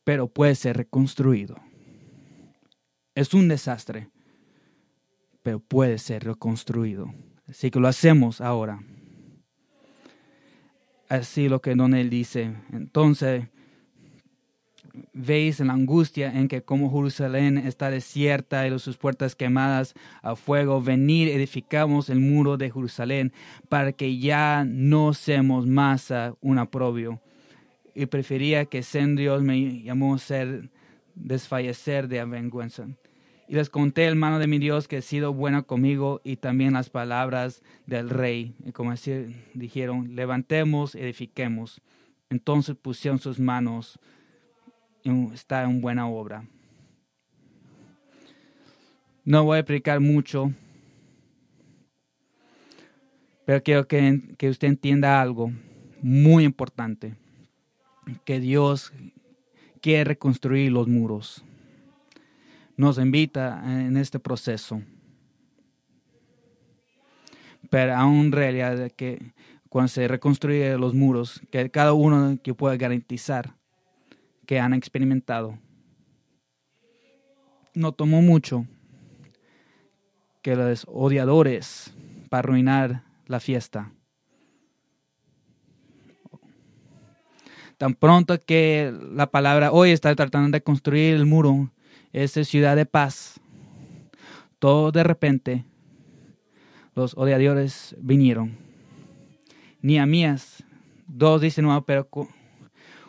pero 0.04 0.28
puede 0.28 0.54
ser 0.54 0.76
reconstruido. 0.76 1.56
Es 3.14 3.32
un 3.32 3.48
desastre, 3.48 4.10
pero 5.42 5.60
puede 5.60 5.98
ser 5.98 6.24
reconstruido. 6.24 7.12
Así 7.48 7.70
que 7.70 7.80
lo 7.80 7.88
hacemos 7.88 8.40
ahora. 8.40 8.82
Así 11.08 11.48
lo 11.48 11.60
que 11.60 11.74
Don 11.74 11.94
él 11.94 12.10
dice. 12.10 12.54
Entonces, 12.72 13.46
veis 15.12 15.60
la 15.60 15.72
angustia 15.72 16.32
en 16.32 16.48
que 16.48 16.62
como 16.62 16.90
Jerusalén 16.90 17.58
está 17.58 17.90
desierta 17.90 18.66
y 18.66 18.78
sus 18.78 18.96
puertas 18.96 19.34
quemadas 19.34 19.94
a 20.22 20.36
fuego, 20.36 20.82
venir 20.82 21.28
edificamos 21.28 22.10
el 22.10 22.20
muro 22.20 22.56
de 22.56 22.70
Jerusalén 22.70 23.32
para 23.68 23.92
que 23.92 24.18
ya 24.18 24.64
no 24.66 25.14
seamos 25.14 25.66
más 25.66 26.12
un 26.40 26.58
aprobio 26.58 27.20
y 27.94 28.06
prefería 28.06 28.66
que 28.66 28.82
siendo 28.82 29.20
Dios 29.20 29.42
me 29.42 29.82
llamó 29.82 30.18
ser 30.18 30.70
desfallecer 31.14 32.08
de 32.08 32.24
vergüenza. 32.24 32.88
Y 33.46 33.54
les 33.54 33.68
conté, 33.68 34.04
hermano 34.04 34.38
de 34.38 34.46
mi 34.46 34.58
Dios, 34.58 34.88
que 34.88 34.96
ha 34.98 35.02
sido 35.02 35.34
bueno 35.34 35.66
conmigo 35.66 36.20
y 36.24 36.36
también 36.36 36.72
las 36.72 36.88
palabras 36.88 37.62
del 37.86 38.08
rey. 38.08 38.54
Como 38.72 38.90
así 38.90 39.36
dijeron, 39.52 40.16
levantemos, 40.16 40.94
edifiquemos. 40.94 41.82
Entonces 42.30 42.74
pusieron 42.74 43.18
sus 43.18 43.38
manos 43.38 43.98
y 45.02 45.10
está 45.34 45.62
en 45.64 45.82
buena 45.82 46.08
obra. 46.08 46.46
No 49.24 49.44
voy 49.44 49.56
a 49.56 49.60
explicar 49.60 50.00
mucho, 50.00 50.52
pero 53.44 53.62
quiero 53.62 53.86
que 53.86 54.48
usted 54.48 54.68
entienda 54.68 55.20
algo 55.20 55.52
muy 56.02 56.44
importante, 56.44 57.14
que 58.24 58.40
Dios 58.40 58.92
quiere 59.80 60.04
reconstruir 60.04 60.72
los 60.72 60.88
muros. 60.88 61.44
Nos 62.76 62.98
invita 62.98 63.62
en 63.64 63.96
este 63.96 64.18
proceso. 64.18 64.82
Pero 67.70 67.94
aún 67.94 68.32
realidad 68.32 68.90
que 68.92 69.32
cuando 69.68 69.88
se 69.88 70.06
reconstruyen 70.06 70.80
los 70.80 70.94
muros, 70.94 71.40
que 71.50 71.70
cada 71.70 71.92
uno 71.92 72.38
que 72.42 72.54
pueda 72.54 72.76
garantizar 72.76 73.56
que 74.46 74.60
han 74.60 74.74
experimentado. 74.74 75.58
No 77.74 77.92
tomó 77.92 78.22
mucho 78.22 78.66
que 80.42 80.54
los 80.54 80.84
odiadores 80.88 81.92
para 82.28 82.40
arruinar 82.40 83.02
la 83.26 83.40
fiesta. 83.40 83.92
Tan 87.78 87.94
pronto 87.94 88.38
que 88.40 88.92
la 89.12 89.30
palabra 89.30 89.72
hoy 89.72 89.90
está 89.90 90.14
tratando 90.14 90.50
de 90.50 90.62
construir 90.62 91.14
el 91.14 91.26
muro, 91.26 91.70
esa 92.12 92.44
ciudad 92.44 92.76
de 92.76 92.86
paz, 92.86 93.40
todo 94.58 94.92
de 94.92 95.02
repente 95.02 95.64
los 96.94 97.16
odiadores 97.16 97.96
vinieron. 97.98 98.56
Ni 99.82 99.98
a 99.98 100.06
mías, 100.06 100.62
dos 101.06 101.40
dicen, 101.40 101.66
no, 101.66 101.84
pero 101.84 102.08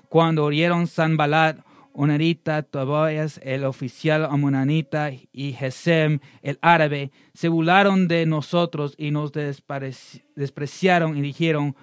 cuando 0.09 0.43
oyeron 0.43 0.87
Sanbalat, 0.87 1.59
Onarita, 1.93 2.63
Tobias, 2.63 3.39
el 3.41 3.63
oficial 3.63 4.25
amonanita, 4.25 5.11
y 5.31 5.53
Gesem, 5.53 6.19
el 6.41 6.59
árabe, 6.61 7.11
se 7.33 7.47
burlaron 7.47 8.09
de 8.09 8.25
nosotros 8.25 8.95
y 8.97 9.11
nos 9.11 9.31
despreciaron 9.31 11.17
y 11.17 11.21
dijeron, 11.21 11.75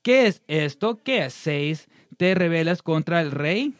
¿qué 0.00 0.28
es 0.28 0.42
esto? 0.46 0.96
¿Qué 0.96 1.22
hacéis? 1.22 1.88
¿Te 2.18 2.34
rebelas 2.34 2.82
contra 2.82 3.20
el 3.20 3.30
rey? 3.30 3.74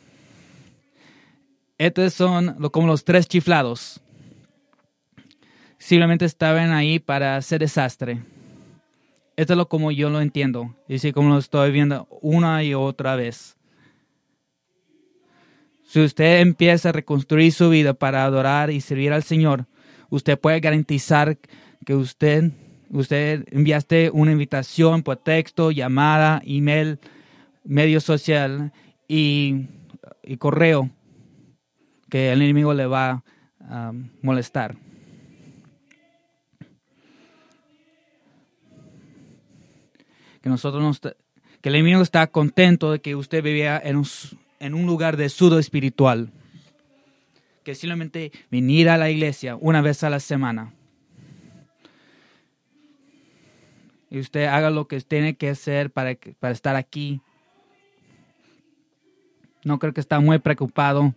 Estos 1.76 2.14
son 2.14 2.54
como 2.71 2.87
los 2.87 3.04
tres 3.04 3.26
chiflados. 3.26 4.00
Simplemente 5.76 6.25
estaban 6.25 6.71
ahí 6.71 7.00
para 7.00 7.37
hacer 7.37 7.59
desastre. 7.59 8.21
Esto 9.37 9.54
es 9.54 9.57
lo 9.57 9.68
como 9.68 9.90
yo 9.90 10.09
lo 10.09 10.21
entiendo. 10.21 10.73
Y 10.87 10.95
así 10.95 11.12
como 11.12 11.30
lo 11.30 11.38
estoy 11.38 11.73
viendo 11.73 12.07
una 12.23 12.62
y 12.62 12.75
otra 12.75 13.16
vez. 13.16 13.57
Si 15.85 16.00
usted 16.00 16.40
empieza 16.40 16.90
a 16.90 16.92
reconstruir 16.92 17.52
su 17.52 17.68
vida 17.71 17.92
para 17.92 18.25
adorar 18.25 18.71
y 18.71 18.80
servir 18.80 19.12
al 19.12 19.25
Señor, 19.25 19.66
usted 20.11 20.38
puede 20.38 20.61
garantizar 20.61 21.38
que 21.85 21.97
usted, 21.97 22.52
usted 22.90 23.47
enviaste 23.50 24.11
una 24.12 24.30
invitación 24.30 25.02
por 25.02 25.16
texto, 25.16 25.73
llamada, 25.73 26.40
email, 26.47 27.00
medio 27.68 28.00
social 28.00 28.72
y, 29.06 29.66
correo 30.38 30.90
que 32.10 32.32
el 32.32 32.42
enemigo 32.42 32.75
le 32.75 32.87
va 32.87 33.22
a 33.60 33.92
molestar. 34.22 34.76
Que 40.40 40.48
nosotros 40.48 40.82
nos, 40.82 41.00
que 41.00 41.68
el 41.68 41.75
enemigo 41.75 42.02
está 42.02 42.26
contento 42.28 42.90
de 42.90 43.00
que 43.00 43.14
usted 43.14 43.42
vivía 43.42 43.80
en 43.82 43.96
un 43.96 44.06
en 44.60 44.75
un 44.75 44.87
lugar 44.87 45.16
de 45.16 45.28
sudo 45.28 45.58
espiritual. 45.58 46.30
Que 47.64 47.75
simplemente 47.75 48.32
venir 48.50 48.88
a 48.88 48.96
la 48.96 49.11
iglesia 49.11 49.57
una 49.57 49.83
vez 49.83 50.02
a 50.02 50.11
la 50.11 50.20
semana. 50.20 50.72
Y 54.11 54.18
usted 54.20 54.46
haga 54.46 54.70
lo 54.70 54.88
que 54.88 55.00
tiene 55.02 55.37
que 55.37 55.50
hacer 55.50 55.90
para, 55.90 56.16
para 56.40 56.54
estar 56.54 56.76
aquí. 56.76 57.20
No 59.68 59.78
creo 59.78 59.92
que 59.92 60.00
está 60.00 60.18
muy 60.18 60.38
preocupado 60.38 61.14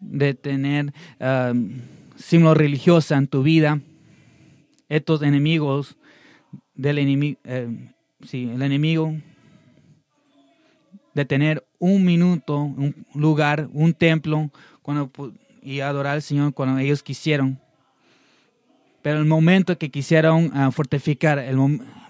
de 0.00 0.32
tener 0.32 0.94
um, 1.20 1.72
símbolo 2.16 2.54
religioso 2.54 3.14
en 3.14 3.26
tu 3.26 3.42
vida. 3.42 3.82
Estos 4.88 5.20
enemigos 5.20 5.94
del 6.74 6.96
enemigo, 6.98 7.38
eh, 7.44 7.68
sí, 8.22 8.50
el 8.50 8.62
enemigo 8.62 9.14
de 11.12 11.26
tener 11.26 11.66
un 11.78 12.02
minuto, 12.02 12.62
un 12.62 12.94
lugar, 13.12 13.68
un 13.74 13.92
templo 13.92 14.50
cuando, 14.80 15.10
y 15.60 15.80
adorar 15.80 16.14
al 16.14 16.22
Señor 16.22 16.54
cuando 16.54 16.78
ellos 16.78 17.02
quisieron. 17.02 17.60
Pero 19.02 19.18
el 19.18 19.26
momento 19.26 19.76
que 19.76 19.90
quisieron 19.90 20.50
ah, 20.54 20.70
fortificar, 20.70 21.38
el 21.38 21.58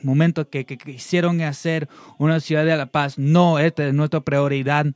momento 0.03 0.49
que, 0.49 0.65
quisieron 0.65 1.41
hacer 1.41 1.89
una 2.19 2.39
ciudad 2.39 2.65
de 2.65 2.77
la 2.77 2.87
paz, 2.87 3.19
no, 3.19 3.59
esta 3.59 3.89
es 3.89 3.95
nuestra 3.95 4.21
prioridad. 4.21 4.87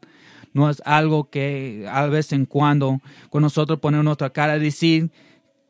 No 0.53 0.69
es 0.69 0.83
algo 0.85 1.31
que 1.31 1.87
a 1.91 2.07
vez 2.07 2.33
en 2.33 2.47
cuando 2.47 3.01
con 3.31 3.43
nosotros 3.43 3.79
ponemos 3.79 4.05
nuestra 4.05 4.31
cara 4.31 4.57
y 4.57 4.61
decir 4.61 5.11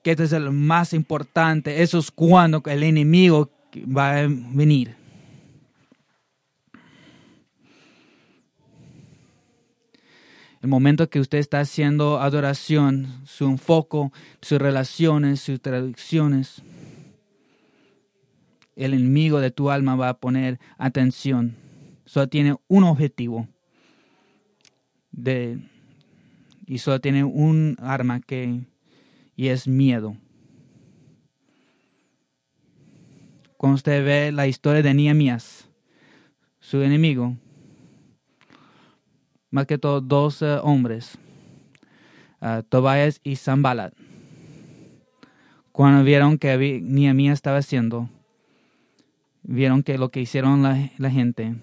que 0.02 0.12
este 0.12 0.24
es 0.24 0.32
el 0.32 0.50
más 0.50 0.94
importante. 0.94 1.82
Eso 1.82 1.98
es 1.98 2.10
cuando 2.10 2.62
el 2.66 2.82
enemigo 2.82 3.50
va 3.86 4.18
a 4.18 4.26
venir. 4.26 5.00
el 10.62 10.68
momento 10.68 11.08
que 11.08 11.20
usted 11.20 11.38
está 11.38 11.60
haciendo 11.60 12.20
adoración, 12.20 13.22
su 13.24 13.46
enfoque, 13.46 14.10
sus 14.42 14.58
relaciones, 14.58 15.40
sus 15.40 15.60
traducciones, 15.60 16.62
el 18.76 18.94
enemigo 18.94 19.40
de 19.40 19.50
tu 19.50 19.70
alma 19.70 19.96
va 19.96 20.10
a 20.10 20.18
poner 20.18 20.58
atención. 20.76 21.56
Solo 22.04 22.28
tiene 22.28 22.56
un 22.68 22.84
objetivo 22.84 23.48
de, 25.12 25.58
y 26.66 26.78
solo 26.78 27.00
tiene 27.00 27.24
un 27.24 27.76
arma 27.80 28.20
que 28.20 28.60
y 29.40 29.48
es 29.48 29.66
miedo. 29.66 30.16
Cuando 33.56 33.76
usted 33.76 34.04
ve 34.04 34.32
la 34.32 34.46
historia 34.46 34.82
de 34.82 34.92
Nehemías, 34.92 35.68
su 36.60 36.82
enemigo, 36.82 37.36
más 39.50 39.66
que 39.66 39.78
todo 39.78 40.02
dos 40.02 40.42
eh, 40.42 40.58
hombres, 40.62 41.18
uh, 42.42 42.62
Tobias 42.62 43.20
y 43.24 43.36
Sambalat. 43.36 43.94
Cuando 45.72 46.04
vieron 46.04 46.36
que 46.36 46.80
Nehemías 46.82 47.34
estaba 47.34 47.58
haciendo, 47.58 48.10
vieron 49.42 49.82
que 49.82 49.96
lo 49.96 50.10
que 50.10 50.20
hicieron 50.20 50.62
la, 50.62 50.90
la 50.98 51.10
gente, 51.10 51.54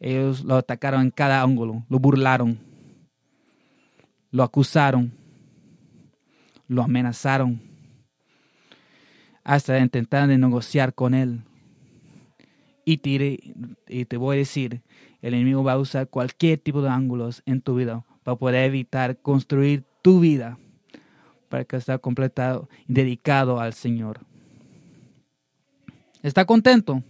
ellos 0.00 0.44
lo 0.44 0.56
atacaron 0.56 1.02
en 1.02 1.10
cada 1.10 1.42
ángulo, 1.42 1.84
lo 1.90 1.98
burlaron, 1.98 2.58
lo 4.32 4.42
acusaron, 4.42 5.12
lo 6.66 6.82
amenazaron, 6.82 7.62
hasta 9.44 9.78
intentar 9.78 10.26
de 10.26 10.38
negociar 10.38 10.94
con 10.94 11.14
él. 11.14 11.42
Y 12.84 13.00
y 13.86 14.04
te 14.06 14.16
voy 14.16 14.36
a 14.36 14.38
decir, 14.38 14.82
el 15.20 15.34
enemigo 15.34 15.62
va 15.62 15.74
a 15.74 15.78
usar 15.78 16.08
cualquier 16.08 16.58
tipo 16.58 16.82
de 16.82 16.88
ángulos 16.88 17.42
en 17.46 17.60
tu 17.60 17.76
vida 17.76 18.04
para 18.24 18.36
poder 18.36 18.64
evitar 18.64 19.18
construir 19.18 19.84
tu 20.02 20.18
vida 20.18 20.58
para 21.48 21.64
que 21.64 21.76
esté 21.76 21.96
completado 21.98 22.68
y 22.88 22.94
dedicado 22.94 23.60
al 23.60 23.74
Señor. 23.74 24.20
¿Está 26.22 26.44
contento? 26.44 27.02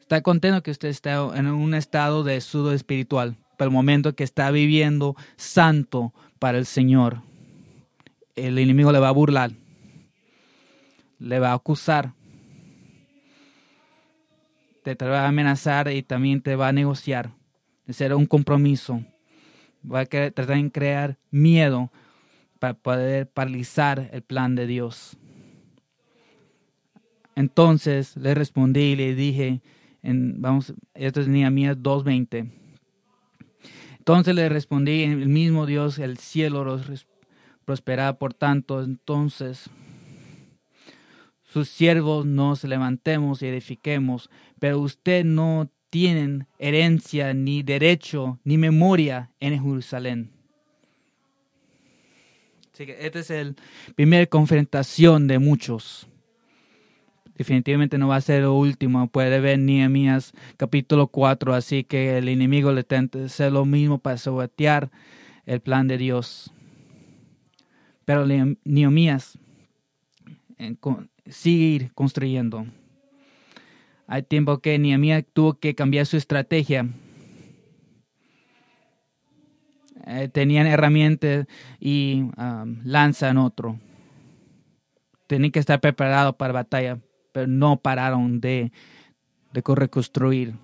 Está 0.00 0.20
contento 0.20 0.62
que 0.62 0.70
usted 0.70 0.88
esté 0.88 1.12
en 1.12 1.46
un 1.46 1.74
estado 1.74 2.22
de 2.22 2.40
sudo 2.40 2.72
espiritual, 2.72 3.36
para 3.56 3.68
el 3.68 3.72
momento 3.72 4.14
que 4.14 4.24
está 4.24 4.50
viviendo 4.50 5.16
santo 5.36 6.12
para 6.38 6.58
el 6.58 6.66
Señor. 6.66 7.22
El 8.34 8.58
enemigo 8.58 8.92
le 8.92 8.98
va 8.98 9.08
a 9.08 9.12
burlar, 9.12 9.52
le 11.18 11.38
va 11.38 11.52
a 11.52 11.54
acusar, 11.54 12.12
te, 14.82 14.94
va 15.04 15.24
a 15.24 15.28
amenazar 15.28 15.90
y 15.90 16.02
también 16.02 16.40
te 16.42 16.54
va 16.54 16.68
a 16.68 16.72
negociar. 16.72 17.32
De 17.86 18.14
un 18.14 18.26
compromiso. 18.26 19.04
Va 19.88 20.00
a 20.00 20.06
tratar 20.06 20.46
de 20.46 20.70
crear 20.70 21.18
miedo 21.30 21.92
para 22.58 22.74
poder 22.74 23.28
paralizar 23.28 24.10
el 24.12 24.22
plan 24.22 24.54
de 24.56 24.66
Dios. 24.66 25.16
Entonces 27.36 28.16
le 28.16 28.34
respondí 28.34 28.80
y 28.80 28.96
le 28.96 29.14
dije, 29.14 29.60
en, 30.02 30.40
vamos, 30.40 30.74
esto 30.94 31.20
es 31.20 31.28
Nehemías 31.28 31.76
2.20. 31.76 32.50
Entonces 34.08 34.36
le 34.36 34.48
respondí, 34.48 35.02
el 35.02 35.26
mismo 35.26 35.66
Dios, 35.66 35.98
el 35.98 36.16
cielo 36.16 36.62
los 36.62 37.08
prosperará 37.64 38.16
por 38.18 38.34
tanto. 38.34 38.80
Entonces 38.80 39.68
sus 41.42 41.68
siervos 41.68 42.24
nos 42.24 42.62
levantemos 42.62 43.42
y 43.42 43.48
edifiquemos, 43.48 44.30
pero 44.60 44.78
usted 44.78 45.24
no 45.24 45.68
tienen 45.90 46.46
herencia, 46.60 47.34
ni 47.34 47.64
derecho, 47.64 48.38
ni 48.44 48.58
memoria 48.58 49.32
en 49.40 49.60
Jerusalén. 49.60 50.30
Así 52.72 52.86
que 52.86 53.04
esta 53.04 53.18
es 53.18 53.30
la 53.30 53.54
primera 53.96 54.26
confrontación 54.26 55.26
de 55.26 55.40
muchos. 55.40 56.06
Definitivamente 57.36 57.98
no 57.98 58.08
va 58.08 58.16
a 58.16 58.20
ser 58.20 58.42
lo 58.42 58.54
último. 58.54 59.08
Puede 59.08 59.40
ver 59.40 59.58
Nehemías 59.58 60.32
capítulo 60.56 61.08
4. 61.08 61.54
Así 61.54 61.84
que 61.84 62.18
el 62.18 62.28
enemigo 62.28 62.72
le 62.72 62.80
intenta 62.80 63.24
hacer 63.24 63.52
lo 63.52 63.64
mismo 63.64 63.98
para 63.98 64.16
sabotear 64.16 64.90
el 65.44 65.60
plan 65.60 65.86
de 65.88 65.98
Dios. 65.98 66.52
Pero 68.04 68.26
Nehemías 68.26 69.38
sigue 71.26 71.90
construyendo. 71.94 72.66
Hay 74.06 74.22
tiempo 74.22 74.58
que 74.58 74.78
Nehemías 74.78 75.24
tuvo 75.32 75.54
que 75.54 75.74
cambiar 75.74 76.06
su 76.06 76.16
estrategia. 76.16 76.88
Eh, 80.06 80.28
tenían 80.28 80.68
herramientas 80.68 81.46
y 81.80 82.22
um, 82.36 82.80
lanzan 82.84 83.38
otro. 83.38 83.80
Tenían 85.26 85.50
que 85.50 85.58
estar 85.58 85.80
preparados 85.80 86.36
para 86.36 86.52
batalla, 86.52 87.00
pero 87.36 87.48
no 87.48 87.76
pararon 87.76 88.40
de, 88.40 88.72
de 89.52 89.62
reconstruir. 89.74 90.54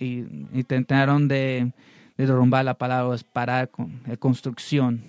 Y 0.00 0.24
intentaron 0.52 1.28
de, 1.28 1.72
de 2.16 2.26
derrumbar 2.26 2.64
la 2.64 2.74
palabra, 2.74 3.14
es 3.14 3.22
parar 3.22 3.70
con 3.70 4.00
la 4.08 4.16
construcción. 4.16 5.02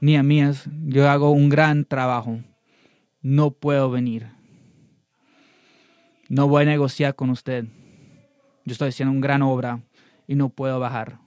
Nehemías, 0.00 0.68
yo 0.86 1.10
hago 1.10 1.32
un 1.32 1.48
gran 1.48 1.84
trabajo. 1.84 2.38
No 3.20 3.50
puedo 3.50 3.90
venir. 3.90 4.28
No 6.28 6.46
voy 6.46 6.62
a 6.62 6.66
negociar 6.66 7.16
con 7.16 7.30
usted. 7.30 7.64
Yo 8.64 8.72
estoy 8.72 8.90
haciendo 8.90 9.10
una 9.10 9.22
gran 9.22 9.42
obra 9.42 9.80
y 10.26 10.34
no 10.34 10.48
puedo 10.48 10.80
bajar. 10.80 11.18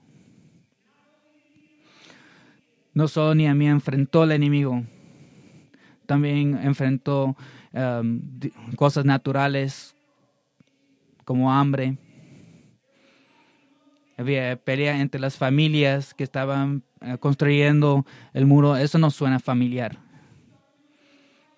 No 2.94 3.06
solo 3.06 3.34
Nehemías 3.34 3.72
enfrentó 3.72 4.22
al 4.22 4.32
enemigo, 4.32 4.82
también 6.06 6.58
enfrentó 6.62 7.36
um, 7.72 8.20
cosas 8.76 9.04
naturales 9.04 9.94
como 11.24 11.52
hambre. 11.52 11.98
Había 14.16 14.56
pelea 14.56 15.00
entre 15.00 15.20
las 15.20 15.36
familias 15.36 16.12
que 16.12 16.24
estaban 16.24 16.82
eh, 17.00 17.18
construyendo 17.20 18.04
el 18.32 18.46
muro, 18.46 18.76
eso 18.76 18.98
no 18.98 19.10
suena 19.10 19.38
familiar. 19.38 19.98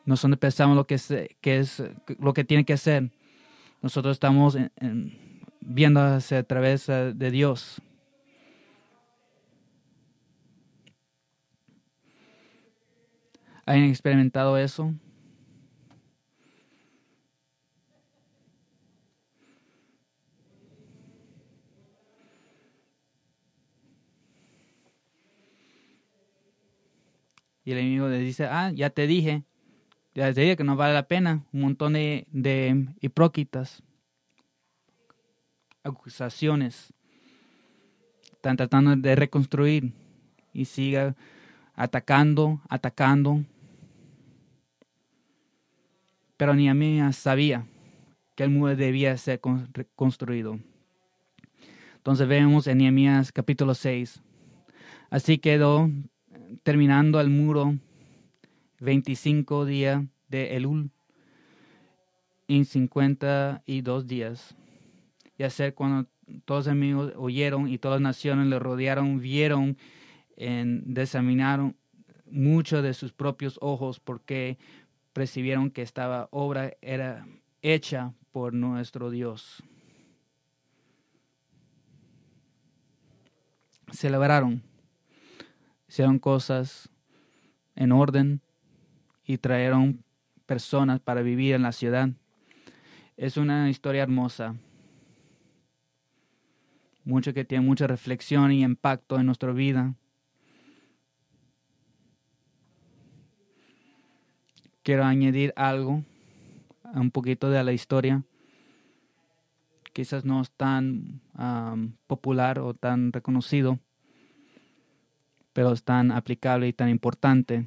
Nosotros 0.04 0.38
pensamos 0.38 0.76
lo 0.76 0.86
que 0.86 0.96
es, 0.96 1.08
que 1.40 1.58
es 1.58 1.82
lo 2.18 2.34
que 2.34 2.44
tiene 2.44 2.64
que 2.64 2.76
ser. 2.76 3.10
Nosotros 3.80 4.12
estamos 4.12 4.58
viendo 4.80 5.29
hacia 5.96 6.38
a 6.38 6.42
través 6.42 6.88
eh, 6.88 7.12
de 7.14 7.30
Dios. 7.30 7.80
¿Han 13.66 13.84
experimentado 13.84 14.56
eso? 14.58 14.94
Y 27.64 27.72
el 27.72 27.78
enemigo 27.78 28.08
le 28.08 28.18
dice, 28.18 28.46
ah, 28.46 28.72
ya 28.74 28.90
te 28.90 29.06
dije, 29.06 29.44
ya 30.14 30.32
te 30.32 30.40
dije 30.40 30.56
que 30.56 30.64
no 30.64 30.74
vale 30.74 30.94
la 30.94 31.06
pena. 31.06 31.44
Un 31.52 31.60
montón 31.60 31.92
de, 31.92 32.26
de 32.32 32.88
hipócritas, 33.00 33.84
acusaciones, 35.82 36.92
están 38.32 38.56
tratando 38.56 38.96
de 38.96 39.14
reconstruir 39.16 39.92
y 40.52 40.64
siga 40.64 41.14
atacando, 41.74 42.60
atacando. 42.68 43.44
Pero 46.36 46.54
Nehemías 46.54 47.16
sabía 47.16 47.66
que 48.34 48.44
el 48.44 48.50
muro 48.50 48.74
debía 48.74 49.16
ser 49.18 49.40
construido. 49.94 50.58
Entonces 51.96 52.26
vemos 52.26 52.66
en 52.66 52.78
Nehemías 52.78 53.30
capítulo 53.30 53.74
6. 53.74 54.22
Así 55.10 55.38
quedó 55.38 55.90
terminando 56.62 57.20
el 57.20 57.28
muro 57.28 57.76
25 58.80 59.66
días 59.66 60.02
de 60.28 60.56
Elul 60.56 60.90
en 62.48 62.64
52 62.64 64.06
días. 64.06 64.56
Y 65.40 65.42
hacer 65.42 65.72
cuando 65.72 66.06
todos 66.44 66.66
los 66.66 66.72
amigos 66.72 67.14
oyeron 67.16 67.66
y 67.66 67.78
todas 67.78 67.98
las 67.98 68.10
naciones 68.10 68.46
le 68.48 68.58
rodearon, 68.58 69.20
vieron, 69.20 69.78
en, 70.36 70.84
examinaron 70.94 71.78
mucho 72.30 72.82
de 72.82 72.92
sus 72.92 73.14
propios 73.14 73.58
ojos 73.62 74.00
porque 74.00 74.58
percibieron 75.14 75.70
que 75.70 75.80
esta 75.80 76.28
obra 76.30 76.74
era 76.82 77.26
hecha 77.62 78.12
por 78.32 78.52
nuestro 78.52 79.08
Dios. 79.08 79.62
Celebraron 83.92 84.62
hicieron 85.88 86.18
cosas 86.18 86.90
en 87.76 87.92
orden 87.92 88.42
y 89.24 89.38
trajeron 89.38 90.04
personas 90.44 91.00
para 91.00 91.22
vivir 91.22 91.54
en 91.54 91.62
la 91.62 91.72
ciudad. 91.72 92.10
Es 93.16 93.38
una 93.38 93.70
historia 93.70 94.02
hermosa, 94.02 94.54
mucho 97.10 97.34
que 97.34 97.44
tiene 97.44 97.64
mucha 97.64 97.86
reflexión 97.86 98.52
y 98.52 98.62
impacto 98.62 99.18
en 99.18 99.26
nuestra 99.26 99.52
vida. 99.52 99.94
Quiero 104.82 105.04
añadir 105.04 105.52
algo, 105.56 106.02
un 106.94 107.10
poquito 107.10 107.50
de 107.50 107.62
la 107.62 107.72
historia. 107.72 108.22
Quizás 109.92 110.24
no 110.24 110.40
es 110.40 110.50
tan 110.52 111.20
popular 112.06 112.60
o 112.60 112.72
tan 112.72 113.12
reconocido 113.12 113.78
pero 115.52 115.72
es 115.72 115.82
tan 115.82 116.12
aplicable 116.12 116.68
y 116.68 116.72
tan 116.72 116.88
importante. 116.88 117.66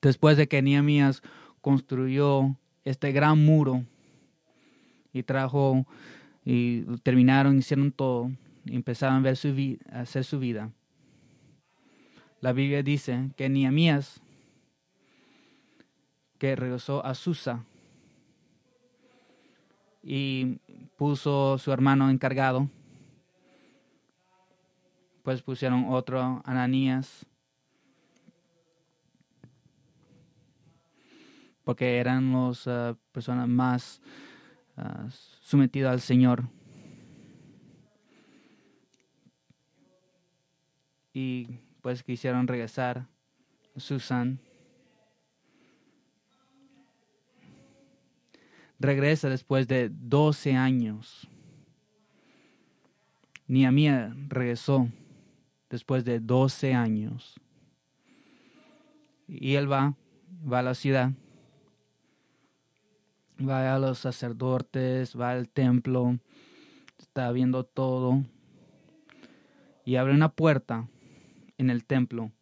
Después 0.00 0.36
de 0.36 0.48
que 0.48 0.62
Nehemías 0.62 1.22
construyó 1.60 2.56
este 2.84 3.12
gran 3.12 3.44
muro 3.44 3.84
y 5.12 5.24
trajo 5.24 5.86
y 6.50 6.80
terminaron, 7.02 7.58
hicieron 7.58 7.92
todo, 7.92 8.30
y 8.64 8.74
empezaron 8.74 9.18
a 9.18 9.20
ver 9.20 9.36
su 9.36 9.48
a 9.92 10.00
hacer 10.00 10.24
su 10.24 10.38
vida. 10.38 10.70
La 12.40 12.54
Biblia 12.54 12.82
dice 12.82 13.30
que 13.36 13.50
Nehemías, 13.50 14.22
que 16.38 16.56
regresó 16.56 17.04
a 17.04 17.14
Susa 17.14 17.64
y 20.02 20.58
puso 20.96 21.58
su 21.58 21.70
hermano 21.70 22.08
encargado 22.08 22.70
pues 25.28 25.42
pusieron 25.42 25.84
otro 25.90 26.40
Ananías. 26.46 27.26
Porque 31.64 31.98
eran 31.98 32.32
las 32.32 32.66
ah, 32.66 32.96
personas 33.12 33.46
más 33.46 34.00
uh, 34.78 35.10
sometidas 35.40 35.92
al 35.92 36.00
Señor. 36.00 36.48
Y 41.12 41.60
pues 41.82 42.02
quisieron 42.02 42.46
regresar 42.46 43.06
Susan. 43.76 44.40
Regresa 48.78 49.28
después 49.28 49.66
de 49.66 49.90
12 49.90 50.54
años. 50.54 51.28
Niamía 53.48 54.14
regresó 54.28 54.88
después 55.70 56.04
de 56.04 56.20
12 56.20 56.74
años. 56.74 57.40
Y 59.26 59.54
él 59.54 59.70
va, 59.70 59.94
va 60.50 60.60
a 60.60 60.62
la 60.62 60.74
ciudad, 60.74 61.12
va 63.38 63.74
a 63.74 63.78
los 63.78 63.98
sacerdotes, 63.98 65.18
va 65.18 65.30
al 65.30 65.48
templo, 65.48 66.18
está 66.98 67.30
viendo 67.32 67.64
todo 67.64 68.24
y 69.84 69.96
abre 69.96 70.14
una 70.14 70.30
puerta 70.30 70.88
en 71.56 71.70
el 71.70 71.84
templo. 71.84 72.32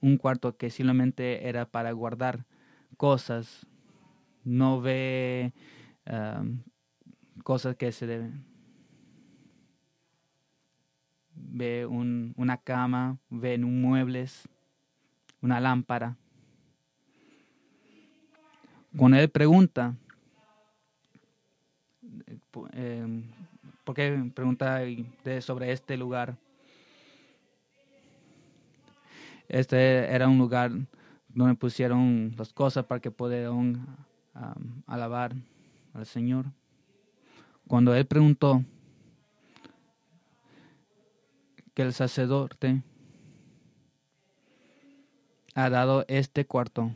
Un 0.00 0.16
cuarto 0.16 0.56
que 0.56 0.70
simplemente 0.70 1.48
era 1.48 1.66
para 1.66 1.90
guardar 1.92 2.46
cosas. 2.96 3.66
No 4.44 4.80
ve 4.80 5.52
cosas 7.42 7.76
que 7.76 7.90
se 7.92 8.06
deben. 8.06 8.47
Ve 11.50 11.86
un, 11.86 12.34
una 12.36 12.58
cama, 12.58 13.18
ven 13.30 13.64
un 13.64 13.80
muebles, 13.80 14.46
una 15.40 15.60
lámpara. 15.60 16.16
Cuando 18.96 19.16
él 19.16 19.28
pregunta, 19.30 19.94
eh, 22.72 23.24
¿por 23.84 23.94
qué 23.94 24.30
pregunta 24.34 24.80
sobre 25.40 25.72
este 25.72 25.96
lugar? 25.96 26.36
Este 29.48 30.12
era 30.12 30.28
un 30.28 30.38
lugar 30.38 30.72
donde 31.28 31.54
pusieron 31.54 32.34
las 32.36 32.52
cosas 32.52 32.84
para 32.84 33.00
que 33.00 33.10
pudieran 33.10 33.86
alabar 34.86 35.32
al 35.94 36.04
Señor. 36.04 36.46
Cuando 37.66 37.94
él 37.94 38.06
preguntó 38.06 38.62
que 41.78 41.82
el 41.82 41.92
sacerdote 41.92 42.82
ha 45.54 45.70
dado 45.70 46.04
este 46.08 46.44
cuarto 46.44 46.92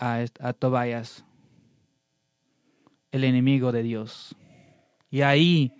a, 0.00 0.26
Tobias, 0.58 1.24
el 3.12 3.22
enemigo 3.22 3.70
de 3.70 3.84
Dios. 3.84 4.34
Y 5.08 5.20
ahí, 5.20 5.72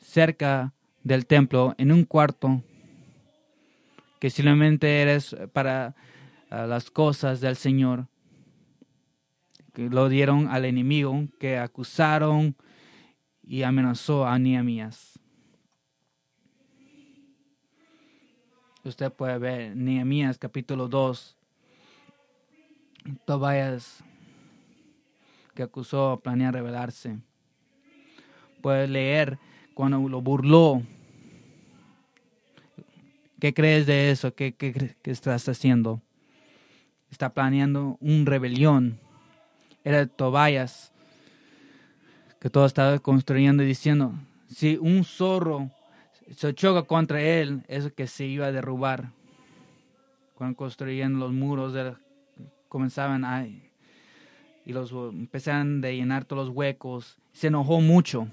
cerca 0.00 0.74
del 1.04 1.24
templo, 1.24 1.76
en 1.78 1.92
un 1.92 2.04
cuarto, 2.04 2.64
que 4.18 4.28
simplemente 4.28 5.02
eres 5.02 5.36
para 5.52 5.94
ah, 6.50 6.66
las 6.66 6.90
cosas 6.90 7.40
del 7.40 7.54
Señor, 7.54 8.08
que 9.72 9.88
lo 9.88 10.08
dieron 10.08 10.48
al 10.48 10.64
enemigo, 10.64 11.28
que 11.38 11.58
acusaron 11.58 12.56
y 13.40 13.62
amenazó 13.62 14.26
a 14.26 14.36
Nehemías. 14.36 15.15
Usted 18.86 19.12
puede 19.12 19.36
ver 19.38 19.76
Nehemías 19.76 20.38
capítulo 20.38 20.86
2. 20.86 21.36
Tobias 23.24 24.04
que 25.56 25.64
acusó 25.64 26.12
a 26.12 26.20
planear 26.20 26.54
rebelarse. 26.54 27.18
Puede 28.62 28.86
leer 28.86 29.40
cuando 29.74 30.08
lo 30.08 30.20
burló. 30.20 30.82
¿Qué 33.40 33.52
crees 33.52 33.86
de 33.86 34.12
eso? 34.12 34.36
¿Qué, 34.36 34.54
qué, 34.54 34.94
qué 35.02 35.10
estás 35.10 35.48
haciendo? 35.48 36.00
Está 37.10 37.34
planeando 37.34 37.96
una 37.98 38.30
rebelión. 38.30 39.00
Era 39.82 40.06
Tobias 40.06 40.92
que 42.38 42.50
todo 42.50 42.66
estaba 42.66 42.96
construyendo 43.00 43.64
y 43.64 43.66
diciendo, 43.66 44.14
si 44.46 44.76
un 44.76 45.02
zorro 45.02 45.72
se 46.30 46.54
choca 46.54 46.82
contra 46.82 47.20
él, 47.20 47.62
es 47.68 47.92
que 47.92 48.06
se 48.06 48.26
iba 48.26 48.46
a 48.46 48.52
derrubar. 48.52 49.10
Cuando 50.34 50.56
construían 50.56 51.18
los 51.18 51.32
muros, 51.32 51.74
comenzaban 52.68 53.24
a... 53.24 53.46
y 53.46 54.72
los 54.72 54.92
empezaban 54.92 55.84
a 55.84 55.88
llenar 55.88 56.24
todos 56.24 56.46
los 56.46 56.56
huecos. 56.56 57.18
Se 57.32 57.46
enojó 57.46 57.80
mucho. 57.80 58.28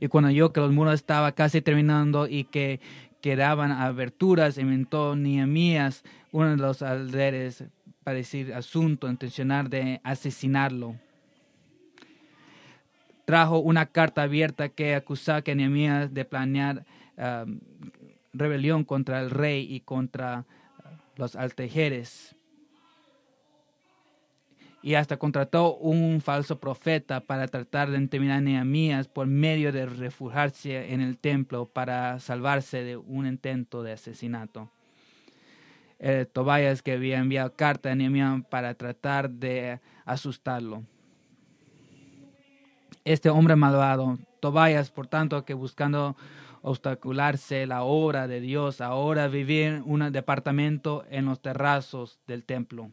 Y 0.00 0.08
cuando 0.08 0.30
yo 0.30 0.52
que 0.52 0.60
los 0.60 0.72
muros 0.72 0.94
estaban 0.94 1.32
casi 1.32 1.62
terminando 1.62 2.26
y 2.26 2.44
que 2.44 2.80
quedaban 3.20 3.72
aberturas, 3.72 4.58
inventó 4.58 5.16
Nehemías, 5.16 6.04
uno 6.32 6.50
de 6.50 6.56
los 6.56 6.82
alderes, 6.82 7.64
para 8.04 8.18
decir 8.18 8.54
asunto, 8.54 9.08
intencionar 9.08 9.68
de 9.68 10.00
asesinarlo 10.04 10.96
trajo 13.26 13.58
una 13.58 13.86
carta 13.86 14.22
abierta 14.22 14.70
que 14.70 14.94
acusaba 14.94 15.42
a 15.46 15.54
Nehemías 15.54 16.14
de 16.14 16.24
planear 16.24 16.86
um, 17.18 17.58
rebelión 18.32 18.84
contra 18.84 19.20
el 19.20 19.30
rey 19.30 19.66
y 19.68 19.80
contra 19.80 20.44
uh, 20.46 20.88
los 21.16 21.34
altejeres. 21.34 22.36
Y 24.80 24.94
hasta 24.94 25.16
contrató 25.16 25.74
un 25.74 26.20
falso 26.20 26.60
profeta 26.60 27.20
para 27.20 27.48
tratar 27.48 27.90
de 27.90 27.98
intimidar 27.98 28.38
a 28.38 28.40
Nehemías 28.40 29.08
por 29.08 29.26
medio 29.26 29.72
de 29.72 29.86
refugiarse 29.86 30.94
en 30.94 31.00
el 31.00 31.18
templo 31.18 31.66
para 31.66 32.20
salvarse 32.20 32.84
de 32.84 32.96
un 32.96 33.26
intento 33.26 33.82
de 33.82 33.92
asesinato. 33.92 34.70
Eh, 35.98 36.26
Tobias 36.32 36.82
que 36.82 36.92
había 36.92 37.18
enviado 37.18 37.56
carta 37.56 37.90
a 37.90 37.96
Nehemías 37.96 38.42
para 38.48 38.74
tratar 38.74 39.30
de 39.30 39.80
asustarlo 40.04 40.84
este 43.06 43.30
hombre 43.30 43.54
malvado, 43.54 44.18
Tobias, 44.40 44.90
por 44.90 45.06
tanto, 45.06 45.44
que 45.44 45.54
buscando 45.54 46.16
obstacularse 46.62 47.64
la 47.64 47.84
obra 47.84 48.26
de 48.26 48.40
Dios, 48.40 48.80
ahora 48.80 49.28
vivir 49.28 49.66
en 49.66 49.82
un 49.86 50.10
departamento 50.10 51.04
en 51.08 51.26
los 51.26 51.40
terrazos 51.40 52.18
del 52.26 52.44
templo. 52.44 52.90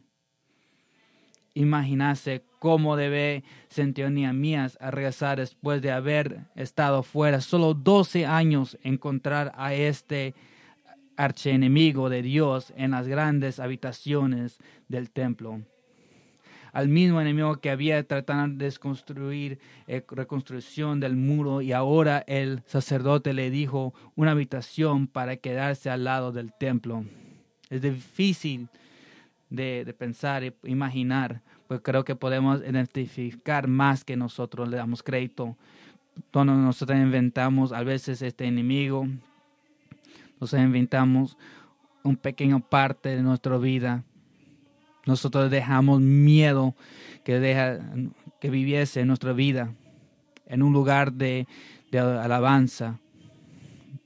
Imaginase 1.54 2.44
cómo 2.60 2.96
debe 2.96 3.42
sentir 3.68 4.08
Nehemías 4.10 4.78
a 4.80 4.92
regresar 4.92 5.38
después 5.38 5.82
de 5.82 5.90
haber 5.90 6.46
estado 6.54 7.02
fuera 7.02 7.40
solo 7.40 7.74
12 7.74 8.24
años, 8.24 8.78
encontrar 8.84 9.52
a 9.56 9.74
este 9.74 10.36
archienemigo 11.16 12.08
de 12.08 12.22
Dios 12.22 12.72
en 12.76 12.92
las 12.92 13.08
grandes 13.08 13.58
habitaciones 13.58 14.58
del 14.86 15.10
templo 15.10 15.62
al 16.74 16.88
mismo 16.88 17.20
enemigo 17.20 17.60
que 17.60 17.70
había 17.70 18.02
tratado 18.02 18.48
de 18.48 18.64
desconstruir, 18.64 19.60
eh, 19.86 20.04
reconstrucción 20.10 20.98
del 20.98 21.14
muro 21.14 21.62
y 21.62 21.70
ahora 21.70 22.24
el 22.26 22.62
sacerdote 22.66 23.32
le 23.32 23.48
dijo 23.48 23.94
una 24.16 24.32
habitación 24.32 25.06
para 25.06 25.36
quedarse 25.36 25.88
al 25.88 26.02
lado 26.02 26.32
del 26.32 26.52
templo. 26.52 27.04
Es 27.70 27.80
difícil 27.80 28.68
de, 29.50 29.94
pensar 29.96 30.42
e 30.42 30.52
imaginar, 30.64 31.42
pues 31.68 31.80
creo 31.80 32.04
que 32.04 32.16
podemos 32.16 32.60
identificar 32.60 33.68
más 33.68 34.04
que 34.04 34.16
nosotros 34.16 34.68
le 34.68 34.76
damos 34.76 35.04
crédito. 35.04 35.56
Cuando 36.32 36.54
nosotros 36.54 36.98
inventamos 36.98 37.72
a 37.72 37.84
veces 37.84 38.20
este 38.20 38.46
enemigo, 38.46 39.06
nos 40.40 40.52
inventamos 40.54 41.38
un 42.02 42.16
pequeño 42.16 42.58
parte 42.58 43.10
de 43.10 43.22
nuestra 43.22 43.58
vida 43.58 44.02
nosotros 45.06 45.50
dejamos 45.50 46.00
miedo 46.00 46.74
que, 47.24 47.38
deja, 47.40 47.78
que 48.40 48.50
viviese 48.50 49.00
en 49.00 49.08
nuestra 49.08 49.32
vida 49.32 49.74
en 50.46 50.62
un 50.62 50.72
lugar 50.72 51.12
de, 51.12 51.46
de 51.90 51.98
alabanza, 51.98 53.00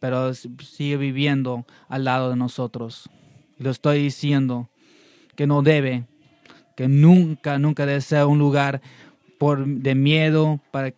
pero 0.01 0.33
sigue 0.35 0.97
viviendo 0.97 1.67
al 1.89 2.05
lado 2.05 2.31
de 2.31 2.37
nosotros. 2.37 3.11
Y 3.59 3.65
lo 3.65 3.71
estoy 3.71 4.03
diciendo 4.03 4.69
que 5.35 5.47
no 5.47 5.63
debe, 5.63 6.05
que 6.77 6.89
nunca, 6.89 7.59
nunca 7.59 7.87
debe 7.87 8.01
ser 8.01 8.25
un 8.25 8.39
lugar 8.39 8.81
por, 9.39 9.67
de 9.67 9.95
miedo, 9.95 10.61
para, 10.71 10.93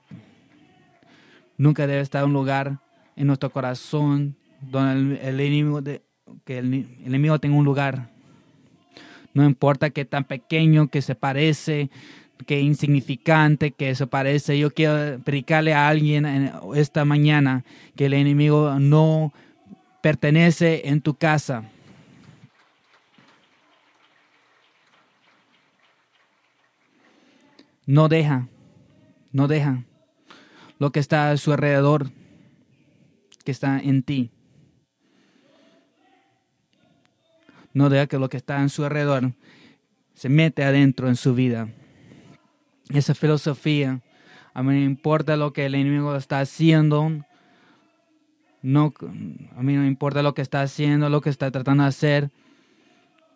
nunca 1.57 1.87
debe 1.87 2.01
estar 2.01 2.25
un 2.25 2.33
lugar 2.33 2.79
en 3.17 3.27
nuestro 3.27 3.51
corazón 3.51 4.37
donde 4.61 5.17
el, 5.27 5.41
enemigo, 5.41 5.81
de, 5.81 6.03
que 6.45 6.59
el 6.59 6.87
enemigo 7.05 7.39
tenga 7.39 7.57
un 7.57 7.65
lugar 7.65 8.11
no 9.35 9.45
importa 9.45 9.91
qué 9.91 10.05
tan 10.05 10.25
pequeño 10.25 10.89
que 10.89 11.03
se 11.03 11.15
parece, 11.15 11.91
qué 12.47 12.61
insignificante 12.61 13.71
que 13.73 13.95
se 13.95 14.07
parece. 14.07 14.59
Yo 14.59 14.71
quiero 14.73 15.21
predicarle 15.23 15.75
a 15.75 15.89
alguien 15.89 16.53
esta 16.75 17.05
mañana 17.05 17.65
que 17.97 18.07
el 18.07 18.15
enemigo 18.15 18.79
no 18.79 19.33
pertenece 20.03 20.89
en 20.89 21.01
tu 21.01 21.15
casa. 21.15 21.65
No 27.87 28.09
deja, 28.09 28.49
no 29.33 29.49
deja 29.49 29.85
lo 30.79 30.93
que 30.93 31.01
está 31.01 31.31
a 31.31 31.37
su 31.37 31.53
alrededor, 31.53 32.11
que 33.45 33.51
está 33.51 33.79
en 33.81 34.03
ti. 34.03 34.31
No 37.73 37.89
deja 37.89 38.07
que 38.07 38.19
lo 38.19 38.29
que 38.29 38.37
está 38.37 38.61
en 38.61 38.69
su 38.69 38.85
alrededor 38.85 39.33
se 40.15 40.29
mete 40.29 40.65
adentro 40.65 41.09
en 41.09 41.17
su 41.17 41.35
vida. 41.35 41.69
Esa 42.91 43.15
filosofía, 43.15 44.01
a 44.53 44.63
mí 44.63 44.75
no 44.75 44.85
importa 44.85 45.37
lo 45.37 45.53
que 45.53 45.67
el 45.67 45.75
enemigo 45.75 46.15
está 46.17 46.41
haciendo, 46.41 47.11
no, 48.63 48.93
a 49.57 49.63
mí 49.63 49.75
no 49.75 49.87
importa 49.87 50.23
lo 50.23 50.35
que 50.35 50.43
está 50.43 50.61
haciendo, 50.63 51.09
lo 51.09 51.21
que 51.21 51.31
está 51.31 51.51
tratando 51.51 51.85
de 51.85 51.89
hacer, 51.89 52.31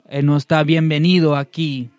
él 0.08 0.26
no 0.26 0.36
está 0.36 0.62
bienvenido 0.62 1.36
aquí. 1.36 1.90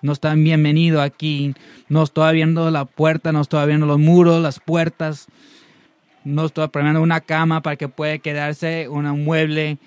No 0.00 0.12
está 0.12 0.34
bienvenido 0.34 1.00
aquí. 1.00 1.54
No 1.88 2.02
estoy 2.02 2.34
viendo 2.34 2.70
la 2.70 2.84
puerta, 2.84 3.32
no 3.32 3.40
estoy 3.40 3.66
viendo 3.66 3.86
los 3.86 3.98
muros, 3.98 4.42
las 4.42 4.60
puertas. 4.60 5.28
No 6.24 6.46
estoy 6.46 6.68
poniendo 6.68 7.02
una 7.02 7.20
cama 7.20 7.62
para 7.62 7.76
que 7.76 7.88
pueda 7.88 8.18
quedarse 8.18 8.88
un 8.88 9.24
mueble 9.24 9.78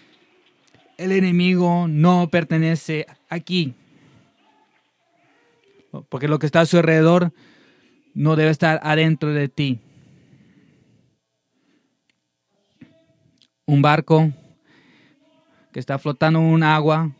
el 0.98 1.12
enemigo 1.12 1.88
no 1.88 2.30
pertenece 2.30 3.06
aquí. 3.30 3.74
Porque 6.10 6.28
lo 6.28 6.40
que 6.40 6.46
está 6.46 6.62
a 6.62 6.66
su 6.66 6.78
alrededor 6.78 7.32
no 8.14 8.36
debe 8.36 8.50
estar 8.50 8.80
adentro 8.84 9.32
de 9.32 9.48
ti. 9.48 9.80
Un 13.66 13.82
barco 13.82 14.32
que 15.72 15.80
está 15.80 16.00
flotando 16.00 16.40
un 16.40 16.64
agua, 16.64 17.12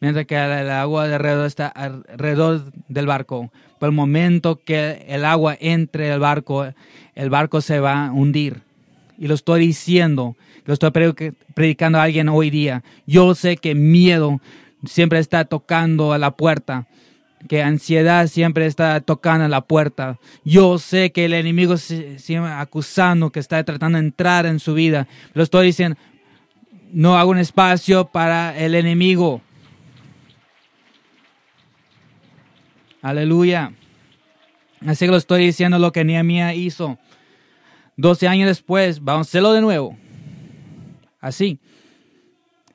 mientras 0.00 0.26
que 0.26 0.36
el 0.36 0.70
agua 0.70 1.04
alrededor 1.04 1.46
está 1.46 1.68
alrededor 1.68 2.72
del 2.88 3.06
barco. 3.06 3.50
Por 3.78 3.88
el 3.88 3.94
momento 3.94 4.60
que 4.62 5.04
el 5.08 5.24
agua 5.24 5.56
entre 5.60 6.12
el 6.12 6.20
barco, 6.20 6.66
el 7.14 7.30
barco 7.30 7.60
se 7.60 7.80
va 7.80 8.06
a 8.06 8.12
hundir. 8.12 8.62
Y 9.18 9.28
lo 9.28 9.34
estoy 9.34 9.60
diciendo, 9.66 10.36
lo 10.64 10.74
estoy 10.74 10.90
predicando 11.54 11.98
a 11.98 12.04
alguien 12.04 12.28
hoy 12.28 12.50
día. 12.50 12.82
Yo 13.06 13.34
sé 13.34 13.56
que 13.56 13.74
miedo 13.74 14.40
siempre 14.84 15.18
está 15.18 15.44
tocando 15.44 16.12
a 16.12 16.18
la 16.18 16.32
puerta 16.32 16.86
que 17.48 17.62
ansiedad 17.62 18.26
siempre 18.26 18.66
está 18.66 19.00
tocando 19.00 19.44
a 19.44 19.48
la 19.48 19.62
puerta. 19.62 20.18
Yo 20.44 20.78
sé 20.78 21.12
que 21.12 21.24
el 21.24 21.34
enemigo 21.34 21.76
sigue 21.76 22.38
acusando, 22.38 23.30
que 23.30 23.40
está 23.40 23.62
tratando 23.64 23.98
de 23.98 24.04
entrar 24.04 24.46
en 24.46 24.60
su 24.60 24.74
vida. 24.74 25.08
Lo 25.34 25.42
estoy 25.42 25.66
diciendo, 25.66 25.98
no 26.92 27.16
hago 27.16 27.30
un 27.30 27.38
espacio 27.38 28.06
para 28.06 28.56
el 28.56 28.74
enemigo. 28.74 29.40
Aleluya. 33.00 33.72
Así 34.86 35.06
que 35.06 35.10
lo 35.10 35.16
estoy 35.16 35.44
diciendo 35.44 35.78
lo 35.78 35.92
que 35.92 36.04
Nehemías 36.04 36.54
hizo. 36.54 36.98
12 37.96 38.28
años 38.28 38.48
después, 38.48 39.02
vamos 39.02 39.26
a 39.26 39.28
hacerlo 39.28 39.52
de 39.52 39.60
nuevo. 39.60 39.96
Así. 41.22 41.58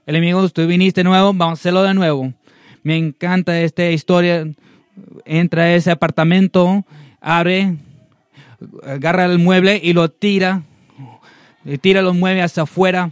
El 0.05 0.15
enemigo, 0.15 0.47
tú 0.49 0.65
viniste 0.65 1.03
nuevo, 1.03 1.33
vamos 1.33 1.59
a 1.59 1.61
hacerlo 1.61 1.83
de 1.83 1.93
nuevo. 1.93 2.33
Me 2.81 2.95
encanta 2.95 3.59
esta 3.59 3.87
historia. 3.89 4.47
Entra 5.25 5.63
a 5.63 5.73
ese 5.75 5.91
apartamento, 5.91 6.85
abre, 7.19 7.75
agarra 8.83 9.25
el 9.25 9.37
mueble 9.37 9.79
y 9.83 9.91
lo 9.91 10.09
tira. 10.09 10.63
Tira 11.81 12.01
los 12.01 12.15
muebles 12.15 12.45
hacia 12.45 12.63
afuera 12.63 13.11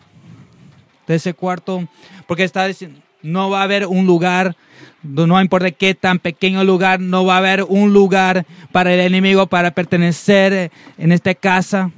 de 1.05 1.15
ese 1.15 1.33
cuarto. 1.33 1.85
Porque 2.27 2.45
está 2.45 2.65
diciendo, 2.65 3.01
no 3.21 3.49
va 3.49 3.59
a 3.59 3.63
haber 3.63 3.87
un 3.87 4.05
lugar, 4.05 4.55
no 5.03 5.41
importa 5.41 5.69
qué 5.71 5.95
tan 5.95 6.19
pequeño 6.19 6.63
lugar, 6.63 7.01
no 7.01 7.25
va 7.25 7.35
a 7.35 7.39
haber 7.39 7.63
un 7.63 7.91
lugar 7.91 8.45
para 8.71 8.93
el 8.93 9.01
enemigo 9.01 9.47
para 9.47 9.71
pertenecer 9.71 10.71
en 10.97 11.11
esta 11.11 11.35
casa. 11.35 11.91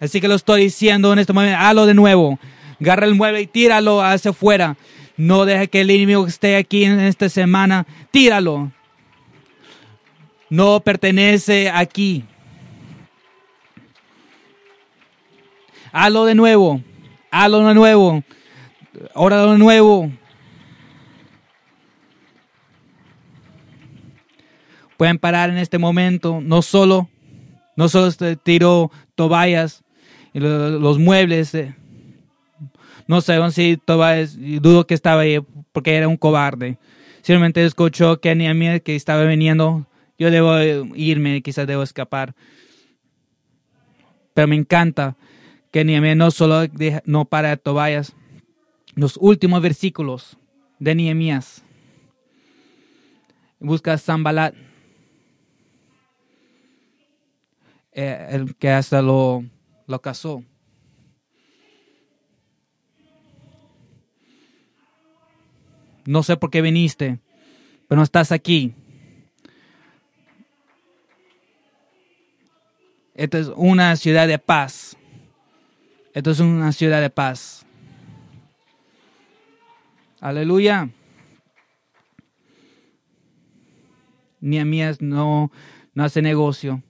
Así 0.00 0.20
que 0.20 0.28
lo 0.28 0.34
estoy 0.34 0.62
diciendo 0.62 1.12
en 1.12 1.18
este 1.18 1.32
momento, 1.32 1.58
hazlo 1.58 1.86
de 1.86 1.94
nuevo. 1.94 2.38
Agarra 2.80 3.06
el 3.06 3.14
mueble 3.14 3.42
y 3.42 3.46
tíralo 3.46 4.02
hacia 4.02 4.30
afuera. 4.30 4.76
No 5.16 5.44
deje 5.44 5.68
que 5.68 5.80
el 5.80 5.90
enemigo 5.90 6.26
esté 6.26 6.56
aquí 6.56 6.84
en 6.84 7.00
esta 7.00 7.28
semana, 7.28 7.86
tíralo. 8.12 8.70
No 10.48 10.80
pertenece 10.80 11.70
aquí. 11.70 12.24
Hazlo 15.90 16.24
de 16.24 16.36
nuevo. 16.36 16.80
Hazlo 17.30 17.66
de 17.66 17.74
nuevo. 17.74 18.22
Ahora 19.14 19.44
de 19.44 19.58
nuevo. 19.58 20.10
Pueden 24.96 25.18
parar 25.18 25.50
en 25.50 25.58
este 25.58 25.78
momento. 25.78 26.40
No 26.40 26.62
solo, 26.62 27.08
no 27.76 27.88
solo 27.88 28.12
tiró 28.42 28.90
tobayas 29.16 29.82
y 30.32 30.40
los, 30.40 30.98
muebles. 30.98 31.54
Eh, 31.54 31.74
no 33.06 33.20
sé 33.20 33.38
si 33.52 33.76
Tobías, 33.76 34.36
dudo 34.38 34.86
que 34.86 34.94
estaba 34.94 35.22
ahí 35.22 35.38
porque 35.72 35.94
era 35.94 36.08
un 36.08 36.16
cobarde. 36.16 36.78
Simplemente 37.22 37.64
escuchó 37.64 38.20
que 38.20 38.34
mí 38.34 38.80
que 38.80 38.96
estaba 38.96 39.24
viniendo. 39.24 39.86
Yo 40.18 40.30
debo 40.30 40.58
irme, 40.94 41.42
quizás 41.42 41.66
debo 41.66 41.82
escapar. 41.82 42.34
Pero 44.34 44.48
me 44.48 44.56
encanta 44.56 45.16
que 45.70 45.84
Nehemías 45.84 46.16
no 46.16 46.30
solo 46.30 46.66
no 47.04 47.24
para 47.24 47.52
a 47.52 47.56
Tobías. 47.56 48.14
Los 48.94 49.16
últimos 49.16 49.62
versículos 49.62 50.38
de 50.78 50.94
Nehemías. 50.94 51.62
Busca 53.60 53.94
a 53.94 53.98
Zambalat. 53.98 54.54
Eh, 57.92 58.28
el 58.30 58.54
que 58.54 58.70
hasta 58.70 59.02
lo, 59.02 59.44
lo 59.88 60.00
casó. 60.00 60.44
no 66.08 66.22
sé 66.22 66.38
por 66.38 66.50
qué 66.50 66.62
viniste, 66.62 67.18
pero 67.86 67.98
no 67.98 68.02
estás 68.02 68.32
aquí. 68.32 68.74
Esta 73.14 73.38
es 73.38 73.48
una 73.54 73.94
ciudad 73.94 74.26
de 74.26 74.38
paz. 74.38 74.96
Esto 76.14 76.30
es 76.30 76.40
una 76.40 76.72
ciudad 76.72 77.02
de 77.02 77.10
paz. 77.10 77.66
Aleluya. 80.18 80.88
Nehemías 84.40 85.02
no, 85.02 85.52
no 85.92 86.04
hace 86.04 86.22
negocio. 86.22 86.82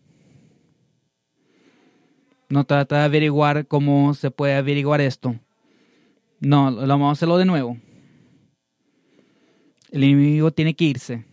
No 2.48 2.64
trata 2.64 2.98
de 2.98 3.04
averiguar 3.04 3.66
cómo 3.66 4.14
se 4.14 4.30
puede 4.30 4.54
averiguar 4.54 5.00
esto. 5.00 5.38
No, 6.40 6.70
lo 6.70 6.86
vamos 6.86 7.08
a 7.08 7.12
hacerlo 7.12 7.36
de 7.36 7.44
nuevo. 7.44 7.76
El 9.90 10.04
enemigo 10.04 10.50
tiene 10.50 10.74
que 10.74 10.84
irse. 10.84 11.24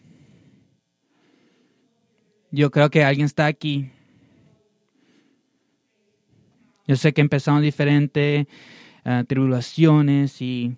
Yo 2.52 2.72
creo 2.72 2.90
que 2.90 3.04
alguien 3.04 3.26
está 3.26 3.46
aquí. 3.46 3.92
Yo 6.88 6.96
sé 6.96 7.14
que 7.14 7.22
empezamos 7.22 7.62
diferentes 7.62 8.48
ah, 9.04 9.24
tribulaciones 9.28 10.42
y 10.42 10.78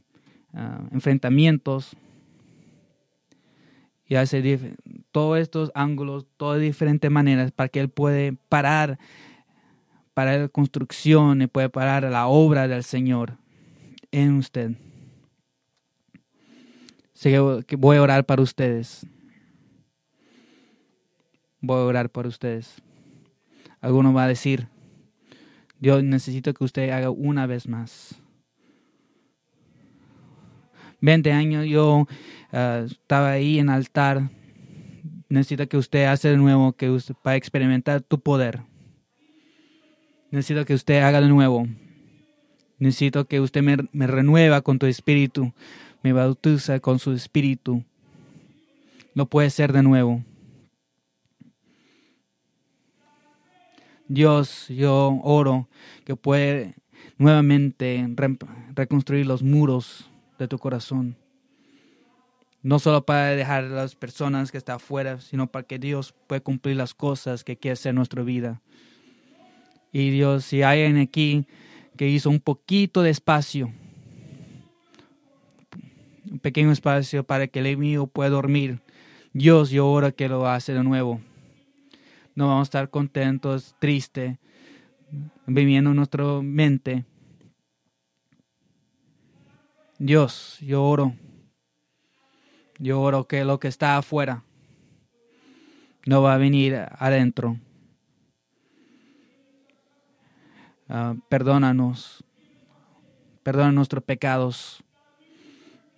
ah, 0.54 0.82
enfrentamientos. 0.92 1.96
Y 4.08 4.16
hace 4.16 4.76
todos 5.12 5.38
estos 5.40 5.72
ángulos, 5.76 6.26
todas 6.38 6.62
diferentes 6.62 7.12
maneras 7.12 7.52
para 7.52 7.70
que 7.70 7.82
Él 7.82 7.90
puede 7.90 8.34
parar, 8.48 8.98
para 10.18 10.36
la 10.36 10.48
construcción 10.48 11.44
y 11.44 11.46
puede 11.46 11.70
parar 11.70 12.02
la 12.06 12.26
obra 12.26 12.68
del 12.68 12.84
Señor 12.84 13.38
en 14.10 14.38
usted 14.38 14.72
que 17.22 17.76
voy 17.78 17.98
a 17.98 18.02
orar 18.02 18.26
para 18.26 18.42
ustedes. 18.42 19.06
Voy 21.62 21.78
a 21.78 21.84
orar 21.86 22.10
por 22.10 22.26
ustedes. 22.26 22.82
Alguno 23.80 24.12
va 24.12 24.24
a 24.24 24.28
decir, 24.28 24.70
Dios 25.80 26.04
necesito 26.04 26.52
que 26.52 26.64
usted 26.64 26.90
haga 26.90 27.12
una 27.12 27.46
vez 27.46 27.68
más. 27.68 28.20
20 31.00 31.32
años 31.32 31.68
yo 31.68 32.08
ah, 32.52 32.86
estaba 32.88 33.34
ahí 33.34 33.60
en 33.60 33.70
altar. 33.70 34.32
Necesito 35.30 35.70
que 35.70 35.78
usted 35.78 36.06
haga 36.06 36.18
de 36.18 36.38
nuevo 36.38 36.74
que 36.74 36.90
usted, 36.90 37.14
para 37.22 37.36
experimentar 37.36 38.02
tu 38.02 38.20
poder. 38.20 38.64
Necesito 40.32 40.66
que 40.66 40.74
usted 40.74 41.02
haga 41.02 41.22
de 41.22 41.30
nuevo. 41.30 41.68
Necesito 42.80 43.26
que 43.26 43.40
usted 43.40 43.62
me, 43.64 44.08
renueva 44.08 44.62
con 44.62 44.80
tu 44.80 44.86
espíritu 44.86 45.54
me 46.04 46.14
bautiza 46.14 46.80
con 46.80 47.00
su 47.00 47.12
espíritu. 47.12 47.84
No 49.14 49.26
puede 49.26 49.50
ser 49.50 49.74
de 49.74 49.84
nuevo. 49.84 50.24
Dios, 54.08 54.68
yo 54.70 55.20
oro 55.24 55.68
que 56.06 56.16
puede 56.16 56.76
nuevamente 57.18 58.08
reconstruir 58.74 59.26
los 59.26 59.44
muros 59.44 60.10
de 60.40 60.48
tu 60.48 60.58
corazón. 60.60 61.18
No 62.64 62.80
solo 62.80 63.06
para 63.06 63.32
dejar 63.32 63.66
a 63.66 63.70
las 63.70 63.96
personas 63.96 64.52
que 64.52 64.58
están 64.58 64.78
afuera, 64.78 65.20
sino 65.20 65.48
para 65.48 65.68
que 65.68 65.80
Dios 65.80 66.14
pueda 66.28 66.40
cumplir 66.40 66.78
las 66.78 66.94
cosas 66.94 67.44
que 67.44 67.58
quiere 67.58 67.74
hacer 67.74 67.90
en 67.90 67.96
nuestra 67.98 68.24
vida. 68.24 68.62
Y 69.92 70.10
Dios, 70.12 70.46
si 70.46 70.64
hay 70.64 70.84
alguien 70.84 71.02
aquí 71.02 71.46
que 71.96 72.08
hizo 72.08 72.30
un 72.30 72.40
poquito 72.40 73.02
de 73.02 73.10
espacio 73.10 73.72
un 76.32 76.40
pequeño 76.40 76.72
espacio 76.72 77.24
para 77.24 77.48
que 77.48 77.60
el 77.60 77.68
enemigo 77.68 78.08
pueda 78.08 78.30
dormir. 78.30 78.82
Dios, 79.34 79.70
yo 79.70 79.88
oro 79.88 80.16
que 80.16 80.28
lo 80.28 80.48
hace 80.48 80.74
de 80.74 80.84
nuevo. 80.84 81.22
No 82.36 82.48
vamos 82.48 82.68
a 82.68 82.70
estar 82.70 82.90
contentos, 82.90 83.76
tristes, 83.80 84.38
viviendo 85.46 85.92
en 85.92 85.96
nuestra 85.96 86.26
mente. 86.42 87.06
Dios, 89.98 90.58
yo 90.62 90.84
oro. 90.84 91.16
Yo 92.80 93.02
oro 93.02 93.28
que 93.28 93.44
lo 93.44 93.60
que 93.60 93.68
está 93.68 93.98
afuera 93.98 94.44
no 96.06 96.22
va 96.22 96.36
a 96.36 96.38
venir 96.38 96.76
adentro. 96.92 97.58
Ah, 100.90 101.16
perdónanos. 101.28 102.24
Perdona 103.44 103.72
nuestros 103.72 104.04
pecados. 104.04 104.84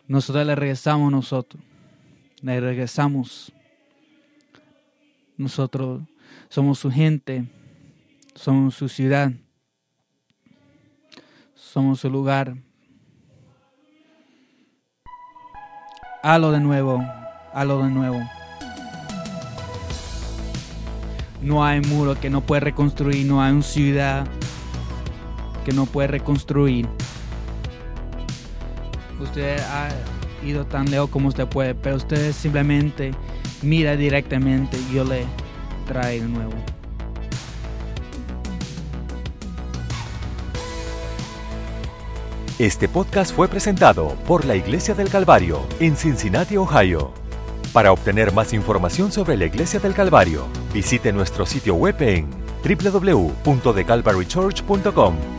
Nosotros 0.08 0.46
le 0.46 0.56
regresamos 0.56 1.12
nosotros. 1.12 1.62
Le 2.42 2.60
regresamos. 2.60 3.52
Nosotros 5.38 6.02
somos 6.50 6.80
su 6.80 6.92
gente. 6.92 7.48
Somos 8.34 8.76
su 8.76 8.90
ciudad. 8.90 9.32
Somos 11.54 12.00
su 12.00 12.10
lugar. 12.10 12.56
Halo 16.22 16.52
de 16.52 16.60
nuevo, 16.60 17.02
halo 17.54 17.84
de 17.84 17.90
nuevo. 17.92 18.20
No 21.42 21.64
hay 21.64 21.80
muro 21.80 22.20
que 22.20 22.30
no 22.30 22.42
puede 22.42 22.60
reconstruir, 22.60 23.26
no 23.26 23.42
hay 23.42 23.54
una 23.54 23.62
ciudad 23.62 24.28
no 25.74 25.86
puede 25.86 26.08
reconstruir. 26.08 26.88
Usted 29.20 29.60
ha 29.60 29.90
ido 30.46 30.66
tan 30.66 30.90
lejos 30.90 31.10
como 31.10 31.30
usted 31.30 31.48
puede, 31.48 31.76
pero 31.76 31.98
usted 31.98 32.32
simplemente 32.32 33.12
mira 33.62 33.96
directamente 33.96 34.78
y 34.90 34.96
yo 34.96 35.04
le 35.04 35.26
trae 35.86 36.22
de 36.22 36.28
nuevo. 36.28 36.54
Este 42.60 42.88
podcast 42.90 43.34
fue 43.34 43.48
presentado 43.48 44.18
por 44.28 44.44
la 44.44 44.58
Iglesia 44.58 44.94
del 44.94 45.10
Calvario 45.10 45.66
en 45.80 45.96
Cincinnati, 45.96 46.58
Ohio. 46.58 47.14
Para 47.72 47.94
obtener 47.94 48.34
más 48.34 48.52
información 48.52 49.14
sobre 49.14 49.38
la 49.38 49.46
Iglesia 49.46 49.80
del 49.80 49.94
Calvario, 49.94 50.46
visite 50.74 51.14
nuestro 51.14 51.46
sitio 51.46 51.76
web 51.76 51.96
en 52.02 52.28
www.thecalvarychurch.com. 52.64 55.39